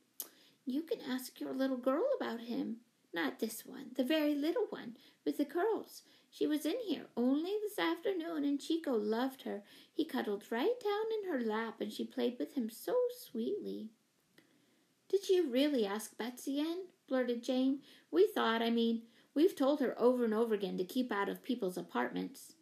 You 0.65 0.81
can 0.81 0.99
ask 1.01 1.39
your 1.39 1.53
little 1.53 1.77
girl 1.77 2.05
about 2.19 2.41
him. 2.41 2.77
Not 3.13 3.39
this 3.39 3.65
one, 3.65 3.91
the 3.95 4.03
very 4.03 4.35
little 4.35 4.65
one 4.69 4.97
with 5.23 5.37
the 5.37 5.45
curls. 5.45 6.01
She 6.35 6.47
was 6.47 6.65
in 6.65 6.75
here 6.85 7.05
only 7.15 7.53
this 7.61 7.79
afternoon, 7.79 8.43
and 8.43 8.59
Chico 8.59 8.91
loved 8.91 9.43
her. 9.43 9.63
He 9.93 10.03
cuddled 10.03 10.43
right 10.51 10.77
down 10.83 11.05
in 11.17 11.31
her 11.31 11.39
lap, 11.39 11.79
and 11.79 11.89
she 11.89 12.03
played 12.03 12.35
with 12.37 12.55
him 12.55 12.69
so 12.69 12.93
sweetly. 13.17 13.91
Did 15.07 15.29
you 15.29 15.49
really 15.49 15.85
ask 15.85 16.17
Betsy 16.17 16.59
in? 16.59 16.87
blurted 17.07 17.41
Jane. 17.41 17.79
We 18.11 18.27
thought, 18.27 18.61
I 18.61 18.69
mean, 18.69 19.03
we've 19.33 19.55
told 19.55 19.79
her 19.79 19.97
over 19.97 20.25
and 20.25 20.33
over 20.33 20.53
again 20.53 20.77
to 20.77 20.83
keep 20.83 21.09
out 21.09 21.29
of 21.29 21.41
people's 21.41 21.77
apartments. 21.77 22.55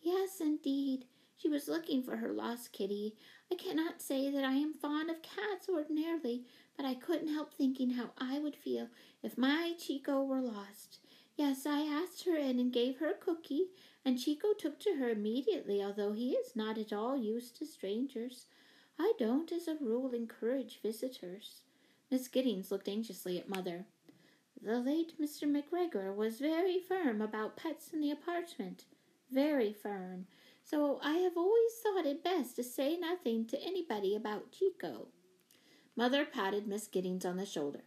Yes, 0.00 0.40
indeed. 0.40 1.04
She 1.36 1.48
was 1.48 1.68
looking 1.68 2.02
for 2.02 2.16
her 2.16 2.32
lost 2.32 2.72
kitty. 2.72 3.14
I 3.48 3.54
cannot 3.54 4.02
say 4.02 4.28
that 4.28 4.44
I 4.44 4.54
am 4.54 4.74
fond 4.74 5.08
of 5.08 5.22
cats 5.22 5.68
ordinarily, 5.68 6.46
but 6.76 6.84
I 6.84 6.94
couldn't 6.94 7.32
help 7.32 7.54
thinking 7.54 7.90
how 7.90 8.10
I 8.18 8.40
would 8.40 8.56
feel 8.56 8.88
if 9.22 9.38
my 9.38 9.74
Chico 9.78 10.24
were 10.24 10.40
lost. 10.40 10.98
Yes, 11.36 11.66
I 11.66 11.80
asked 11.80 12.24
her 12.24 12.36
in 12.36 12.60
and 12.60 12.72
gave 12.72 12.98
her 12.98 13.10
a 13.10 13.14
cookie, 13.14 13.70
and 14.04 14.18
Chico 14.18 14.52
took 14.52 14.78
to 14.80 14.96
her 14.96 15.08
immediately, 15.08 15.82
although 15.82 16.12
he 16.12 16.32
is 16.32 16.54
not 16.54 16.78
at 16.78 16.92
all 16.92 17.16
used 17.16 17.56
to 17.56 17.66
strangers. 17.66 18.46
I 18.98 19.14
don't, 19.18 19.50
as 19.50 19.66
a 19.66 19.76
rule, 19.80 20.12
encourage 20.12 20.80
visitors. 20.80 21.62
Miss 22.10 22.28
Giddings 22.28 22.70
looked 22.70 22.88
anxiously 22.88 23.38
at 23.38 23.48
Mother. 23.48 23.86
The 24.62 24.78
late 24.78 25.20
Mr. 25.20 25.50
McGregor 25.50 26.14
was 26.14 26.38
very 26.38 26.78
firm 26.78 27.20
about 27.20 27.56
pets 27.56 27.90
in 27.92 28.00
the 28.00 28.12
apartment. 28.12 28.84
Very 29.30 29.72
firm. 29.72 30.26
So 30.62 31.00
I 31.02 31.14
have 31.14 31.36
always 31.36 31.72
thought 31.82 32.06
it 32.06 32.22
best 32.22 32.56
to 32.56 32.62
say 32.62 32.96
nothing 32.96 33.46
to 33.46 33.60
anybody 33.60 34.14
about 34.14 34.52
Chico. 34.52 35.08
Mother 35.96 36.24
patted 36.24 36.68
Miss 36.68 36.86
Giddings 36.86 37.24
on 37.24 37.36
the 37.36 37.44
shoulder. 37.44 37.82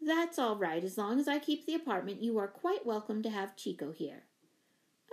That's 0.00 0.38
all 0.38 0.56
right. 0.56 0.84
As 0.84 0.96
long 0.96 1.18
as 1.18 1.28
I 1.28 1.38
keep 1.38 1.66
the 1.66 1.74
apartment, 1.74 2.22
you 2.22 2.38
are 2.38 2.48
quite 2.48 2.86
welcome 2.86 3.22
to 3.22 3.30
have 3.30 3.56
Chico 3.56 3.92
here. 3.92 4.24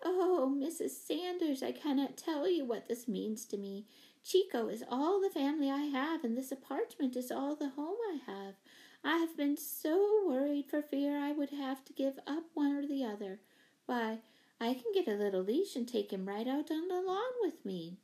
Oh, 0.04 0.54
Mrs. 0.56 0.92
Sanders, 0.92 1.64
I 1.64 1.72
cannot 1.72 2.18
tell 2.18 2.48
you 2.48 2.66
what 2.66 2.88
this 2.88 3.08
means 3.08 3.46
to 3.46 3.58
me. 3.58 3.88
Chico 4.24 4.68
is 4.68 4.84
all 4.90 5.22
the 5.22 5.30
family 5.30 5.70
I 5.72 5.86
have, 5.86 6.24
and 6.24 6.38
this 6.38 6.52
apartment 6.52 7.16
is 7.16 7.32
all 7.32 7.56
the 7.56 7.70
home 7.70 7.98
I 8.10 8.20
have. 8.32 8.56
I 9.04 9.18
have 9.18 9.38
been 9.38 9.58
so 9.58 10.24
worried 10.28 10.66
for 10.70 10.82
fear 10.82 11.18
I 11.18 11.32
would 11.32 11.52
have 11.52 11.86
to 11.86 11.94
give 11.94 12.20
up 12.26 12.44
one 12.54 12.76
or 12.76 12.88
the 12.88 13.04
other. 13.04 13.40
Why, 13.86 14.20
I 14.60 14.74
can 14.74 14.92
get 14.94 15.08
a 15.08 15.18
little 15.18 15.44
leash 15.44 15.76
and 15.76 15.88
take 15.88 16.12
him 16.12 16.28
right 16.28 16.48
out 16.48 16.72
on 16.72 16.88
the 16.88 17.02
lawn 17.02 17.34
with 17.42 17.64
me. 17.66 18.00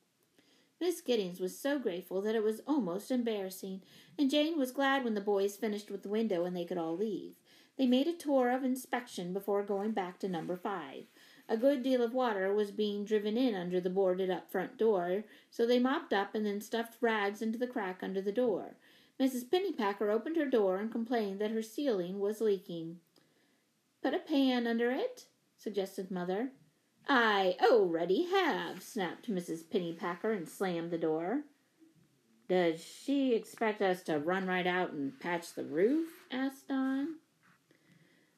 Miss 0.81 0.99
Giddings 0.99 1.39
was 1.39 1.55
so 1.55 1.77
grateful 1.77 2.23
that 2.23 2.33
it 2.33 2.43
was 2.43 2.61
almost 2.65 3.11
embarrassing, 3.11 3.83
and 4.17 4.31
Jane 4.31 4.57
was 4.57 4.71
glad 4.71 5.03
when 5.03 5.13
the 5.13 5.21
boys 5.21 5.55
finished 5.55 5.91
with 5.91 6.01
the 6.01 6.09
window 6.09 6.43
and 6.43 6.57
they 6.57 6.65
could 6.65 6.79
all 6.79 6.97
leave. 6.97 7.35
They 7.77 7.85
made 7.85 8.07
a 8.07 8.13
tour 8.13 8.49
of 8.49 8.63
inspection 8.63 9.31
before 9.31 9.61
going 9.61 9.91
back 9.91 10.17
to 10.19 10.27
number 10.27 10.57
five. 10.57 11.03
A 11.47 11.55
good 11.55 11.83
deal 11.83 12.01
of 12.01 12.15
water 12.15 12.51
was 12.51 12.71
being 12.71 13.05
driven 13.05 13.37
in 13.37 13.53
under 13.53 13.79
the 13.79 13.91
boarded 13.91 14.31
up 14.31 14.51
front 14.51 14.77
door, 14.79 15.23
so 15.51 15.67
they 15.67 15.77
mopped 15.77 16.13
up 16.13 16.33
and 16.33 16.47
then 16.47 16.59
stuffed 16.61 16.97
rags 16.99 17.43
into 17.43 17.59
the 17.59 17.67
crack 17.67 17.99
under 18.01 18.21
the 18.21 18.31
door. 18.31 18.75
Mrs. 19.19 19.45
Pennypacker 19.45 20.11
opened 20.11 20.35
her 20.35 20.47
door 20.47 20.77
and 20.77 20.91
complained 20.91 21.39
that 21.39 21.51
her 21.51 21.61
ceiling 21.61 22.19
was 22.19 22.41
leaking. 22.41 22.99
Put 24.01 24.15
a 24.15 24.19
pan 24.19 24.65
under 24.65 24.89
it, 24.89 25.27
suggested 25.57 26.09
Mother. 26.09 26.53
I 27.07 27.57
already 27.61 28.23
have, 28.25 28.81
snapped 28.81 29.29
Mrs. 29.29 29.63
Pennypacker 29.63 30.35
and 30.35 30.47
slammed 30.47 30.91
the 30.91 30.97
door. 30.97 31.43
Does 32.47 32.83
she 32.83 33.33
expect 33.33 33.81
us 33.81 34.03
to 34.03 34.19
run 34.19 34.45
right 34.45 34.67
out 34.67 34.91
and 34.91 35.19
patch 35.19 35.53
the 35.53 35.63
roof? 35.63 36.09
asked 36.29 36.67
Don. 36.67 37.15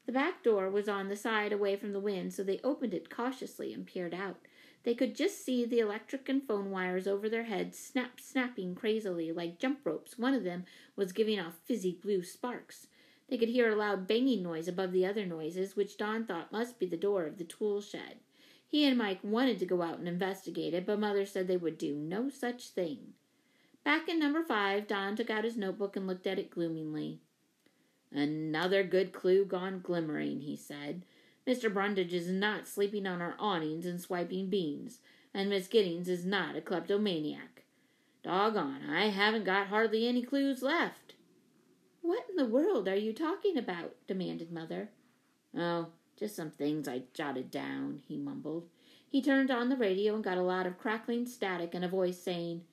The 0.06 0.12
back 0.12 0.43
door 0.43 0.69
was 0.69 0.89
on 0.89 1.08
the 1.08 1.15
side 1.15 1.54
away 1.54 1.76
from 1.76 1.93
the 1.93 1.99
wind, 1.99 2.34
so 2.34 2.43
they 2.43 2.60
opened 2.63 2.93
it 2.93 3.10
cautiously 3.10 3.73
and 3.73 3.86
peered 3.86 4.13
out. 4.13 4.38
They 4.84 4.95
could 4.95 5.15
just 5.15 5.43
see 5.43 5.65
the 5.65 5.80
electric 5.80 6.28
and 6.28 6.45
phone 6.45 6.69
wires 6.69 7.08
over 7.08 7.30
their 7.30 7.45
heads 7.45 7.80
snap 7.80 8.19
snapping 8.19 8.76
crazily 8.76 9.32
like 9.32 9.60
jump 9.60 9.80
ropes. 9.86 10.17
One 10.17 10.34
of 10.34 10.43
them 10.43 10.65
was 10.95 11.13
giving 11.13 11.39
off 11.39 11.60
fizzy 11.63 11.97
blue 12.02 12.21
sparks. 12.21 12.88
They 13.30 13.38
could 13.38 13.49
hear 13.49 13.71
a 13.71 13.76
loud 13.76 14.08
banging 14.08 14.43
noise 14.43 14.67
above 14.67 14.91
the 14.91 15.06
other 15.06 15.26
noises, 15.26 15.76
which 15.76 15.97
Don 15.97 16.26
thought 16.26 16.52
must 16.52 16.80
be 16.80 16.86
the 16.86 16.97
door 16.97 17.26
of 17.26 17.38
the 17.38 17.45
tool 17.45 17.82
shed. 17.82 18.19
He 18.74 18.88
and 18.88 18.98
Mike 18.98 19.20
wanted 19.22 19.60
to 19.60 19.68
go 19.68 19.84
out 19.84 20.00
and 20.00 20.08
investigate 20.08 20.74
it, 20.74 20.88
but 20.88 21.00
Mother 21.00 21.28
said 21.28 21.48
they 21.48 21.58
would 21.58 21.78
do 21.78 21.94
no 21.94 22.28
such 22.28 22.70
thing. 22.70 23.14
Back 23.84 24.10
in 24.10 24.18
number 24.18 24.42
five, 24.42 24.88
Don 24.88 25.16
took 25.16 25.30
out 25.30 25.44
his 25.44 25.56
notebook 25.56 25.96
and 25.96 26.08
looked 26.08 26.26
at 26.26 26.40
it 26.40 26.50
gloomily. 26.50 27.20
Another 28.12 28.84
good 28.84 29.14
clue 29.14 29.46
gone 29.46 29.80
glimmering, 29.80 30.42
he 30.42 30.56
said. 30.56 31.04
Mr. 31.46 31.72
Brundage 31.72 32.16
is 32.16 32.30
not 32.30 32.68
sleeping 32.68 33.06
on 33.06 33.22
our 33.22 33.36
awnings 33.38 33.86
and 33.86 34.02
swiping 34.02 34.50
beans, 34.50 35.02
and 35.36 35.52
Miss 35.52 35.68
Giddings 35.68 36.10
is 36.10 36.26
not 36.26 36.56
a 36.56 36.62
kleptomaniac. 36.62 37.66
Doggone, 38.24 38.90
I 38.90 39.10
haven't 39.10 39.46
got 39.46 39.68
hardly 39.68 40.08
any 40.08 40.24
clues 40.24 40.64
left. 40.64 41.14
What 42.02 42.26
in 42.28 42.38
the 42.38 42.48
world 42.48 42.88
are 42.88 42.96
you 42.96 43.14
talking 43.14 43.56
about? 43.56 43.94
demanded 44.08 44.52
Mother. 44.52 44.90
Oh, 45.56 45.90
just 46.17 46.36
some 46.36 46.52
things 46.52 46.88
I 46.88 47.04
jotted 47.13 47.52
down, 47.52 48.02
he 48.08 48.17
mumbled. 48.17 48.67
He 49.08 49.21
turned 49.21 49.52
on 49.52 49.69
the 49.69 49.78
radio 49.78 50.15
and 50.15 50.23
got 50.23 50.38
a 50.38 50.41
lot 50.43 50.65
of 50.65 50.78
crackling 50.78 51.26
static 51.26 51.73
and 51.73 51.86
a 51.86 51.88
voice 51.88 52.19
saying, 52.19 52.63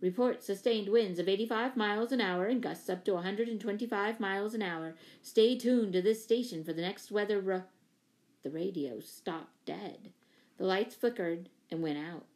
Report 0.00 0.42
sustained 0.42 0.88
winds 0.88 1.18
of 1.18 1.28
85 1.28 1.76
miles 1.76 2.12
an 2.12 2.20
hour 2.20 2.46
and 2.46 2.62
gusts 2.62 2.90
up 2.90 3.04
to 3.04 3.14
125 3.14 4.20
miles 4.20 4.52
an 4.52 4.60
hour. 4.60 4.96
Stay 5.22 5.56
tuned 5.56 5.92
to 5.94 6.02
this 6.02 6.22
station 6.22 6.62
for 6.62 6.72
the 6.72 6.82
next 6.82 7.10
weather. 7.10 7.40
Ru-. 7.40 7.62
The 8.42 8.50
radio 8.50 9.00
stopped 9.00 9.64
dead. 9.64 10.12
The 10.58 10.66
lights 10.66 10.94
flickered 10.94 11.48
and 11.70 11.82
went 11.82 11.98
out. 11.98 12.26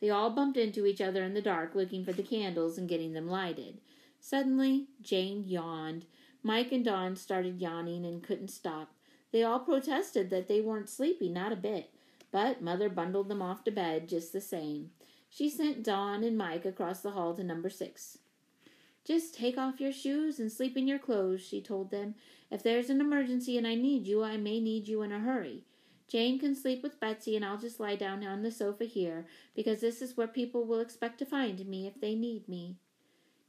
They 0.00 0.10
all 0.10 0.30
bumped 0.30 0.56
into 0.56 0.86
each 0.86 1.00
other 1.00 1.24
in 1.24 1.34
the 1.34 1.42
dark, 1.42 1.74
looking 1.74 2.04
for 2.04 2.12
the 2.12 2.22
candles 2.22 2.78
and 2.78 2.88
getting 2.88 3.12
them 3.12 3.28
lighted. 3.28 3.80
Suddenly, 4.20 4.86
Jane 5.02 5.42
yawned. 5.46 6.04
Mike 6.42 6.70
and 6.70 6.84
Don 6.84 7.16
started 7.16 7.60
yawning 7.60 8.04
and 8.04 8.22
couldn't 8.22 8.48
stop. 8.48 8.92
They 9.36 9.42
all 9.42 9.60
protested 9.60 10.30
that 10.30 10.48
they 10.48 10.62
weren't 10.62 10.88
sleepy, 10.88 11.28
not 11.28 11.52
a 11.52 11.56
bit, 11.56 11.90
but 12.32 12.62
Mother 12.62 12.88
bundled 12.88 13.28
them 13.28 13.42
off 13.42 13.64
to 13.64 13.70
bed 13.70 14.08
just 14.08 14.32
the 14.32 14.40
same. 14.40 14.92
She 15.28 15.50
sent 15.50 15.84
Don 15.84 16.24
and 16.24 16.38
Mike 16.38 16.64
across 16.64 17.02
the 17.02 17.10
hall 17.10 17.34
to 17.34 17.44
number 17.44 17.68
six. 17.68 18.16
Just 19.04 19.34
take 19.34 19.58
off 19.58 19.78
your 19.78 19.92
shoes 19.92 20.38
and 20.38 20.50
sleep 20.50 20.74
in 20.74 20.88
your 20.88 20.98
clothes, 20.98 21.42
she 21.42 21.60
told 21.60 21.90
them. 21.90 22.14
If 22.50 22.62
there's 22.62 22.88
an 22.88 22.98
emergency 22.98 23.58
and 23.58 23.66
I 23.66 23.74
need 23.74 24.06
you, 24.06 24.24
I 24.24 24.38
may 24.38 24.58
need 24.58 24.88
you 24.88 25.02
in 25.02 25.12
a 25.12 25.20
hurry. 25.20 25.64
Jane 26.08 26.38
can 26.38 26.54
sleep 26.54 26.82
with 26.82 26.98
Betsy, 26.98 27.36
and 27.36 27.44
I'll 27.44 27.58
just 27.58 27.78
lie 27.78 27.96
down 27.96 28.26
on 28.26 28.42
the 28.42 28.50
sofa 28.50 28.84
here, 28.84 29.26
because 29.54 29.82
this 29.82 30.00
is 30.00 30.16
where 30.16 30.26
people 30.26 30.64
will 30.64 30.80
expect 30.80 31.18
to 31.18 31.26
find 31.26 31.66
me 31.66 31.86
if 31.86 32.00
they 32.00 32.14
need 32.14 32.48
me. 32.48 32.76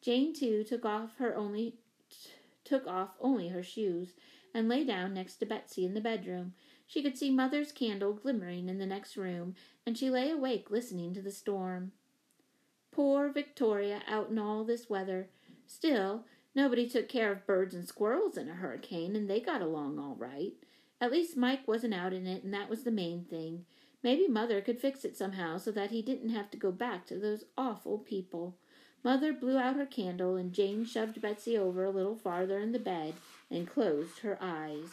Jane, 0.02 0.34
too, 0.34 0.66
took 0.66 0.84
off 0.84 1.16
her 1.18 1.34
only 1.34 1.76
t- 2.10 2.32
took 2.66 2.86
off 2.86 3.12
only 3.22 3.48
her 3.48 3.64
shoes 3.64 4.10
and 4.58 4.68
lay 4.68 4.84
down 4.84 5.14
next 5.14 5.36
to 5.36 5.46
Betsy 5.46 5.86
in 5.86 5.94
the 5.94 6.02
bedroom. 6.02 6.54
She 6.88 7.04
could 7.04 7.16
see 7.16 7.30
Mother's 7.30 7.72
candle 7.72 8.14
glimmering 8.14 8.70
in 8.70 8.80
the 8.80 8.88
next 8.88 9.16
room, 9.16 9.54
and 9.86 9.96
she 9.96 10.10
lay 10.10 10.32
awake 10.32 10.72
listening 10.72 11.14
to 11.14 11.22
the 11.22 11.30
storm. 11.30 11.92
Poor 12.92 13.32
Victoria 13.32 14.02
out 14.08 14.32
in 14.32 14.40
all 14.40 14.64
this 14.64 14.90
weather. 14.90 15.30
Still, 15.68 16.24
nobody 16.56 16.90
took 16.90 17.08
care 17.08 17.32
of 17.32 17.46
birds 17.46 17.76
and 17.76 17.88
squirrels 17.88 18.36
in 18.36 18.50
a 18.50 18.56
hurricane, 18.56 19.16
and 19.16 19.30
they 19.30 19.40
got 19.40 19.62
along 19.62 20.00
all 20.00 20.16
right. 20.18 20.54
At 21.00 21.12
least 21.12 21.38
Mike 21.38 21.68
wasn't 21.68 21.94
out 21.94 22.12
in 22.12 22.26
it, 22.26 22.44
and 22.44 22.52
that 22.52 22.70
was 22.70 22.84
the 22.84 22.90
main 22.90 23.26
thing. 23.26 23.66
Maybe 24.02 24.28
Mother 24.28 24.62
could 24.62 24.82
fix 24.82 25.06
it 25.06 25.16
somehow 25.16 25.60
so 25.60 25.72
that 25.72 25.92
he 25.92 26.02
didn't 26.02 26.30
have 26.30 26.50
to 26.50 26.58
go 26.58 26.72
back 26.72 27.06
to 27.08 27.20
those 27.20 27.44
awful 27.56 28.00
people. 28.00 28.58
Mother 29.04 29.34
blew 29.34 29.58
out 29.58 29.76
her 29.76 29.86
candle, 29.86 30.36
and 30.36 30.54
Jane 30.54 30.86
shoved 30.86 31.22
Betsy 31.22 31.58
over 31.58 31.84
a 31.84 31.92
little 31.92 32.16
farther 32.16 32.60
in 32.60 32.72
the 32.72 32.80
bed 32.80 33.16
and 33.50 33.70
closed 33.70 34.20
her 34.20 34.38
eyes. 34.42 34.90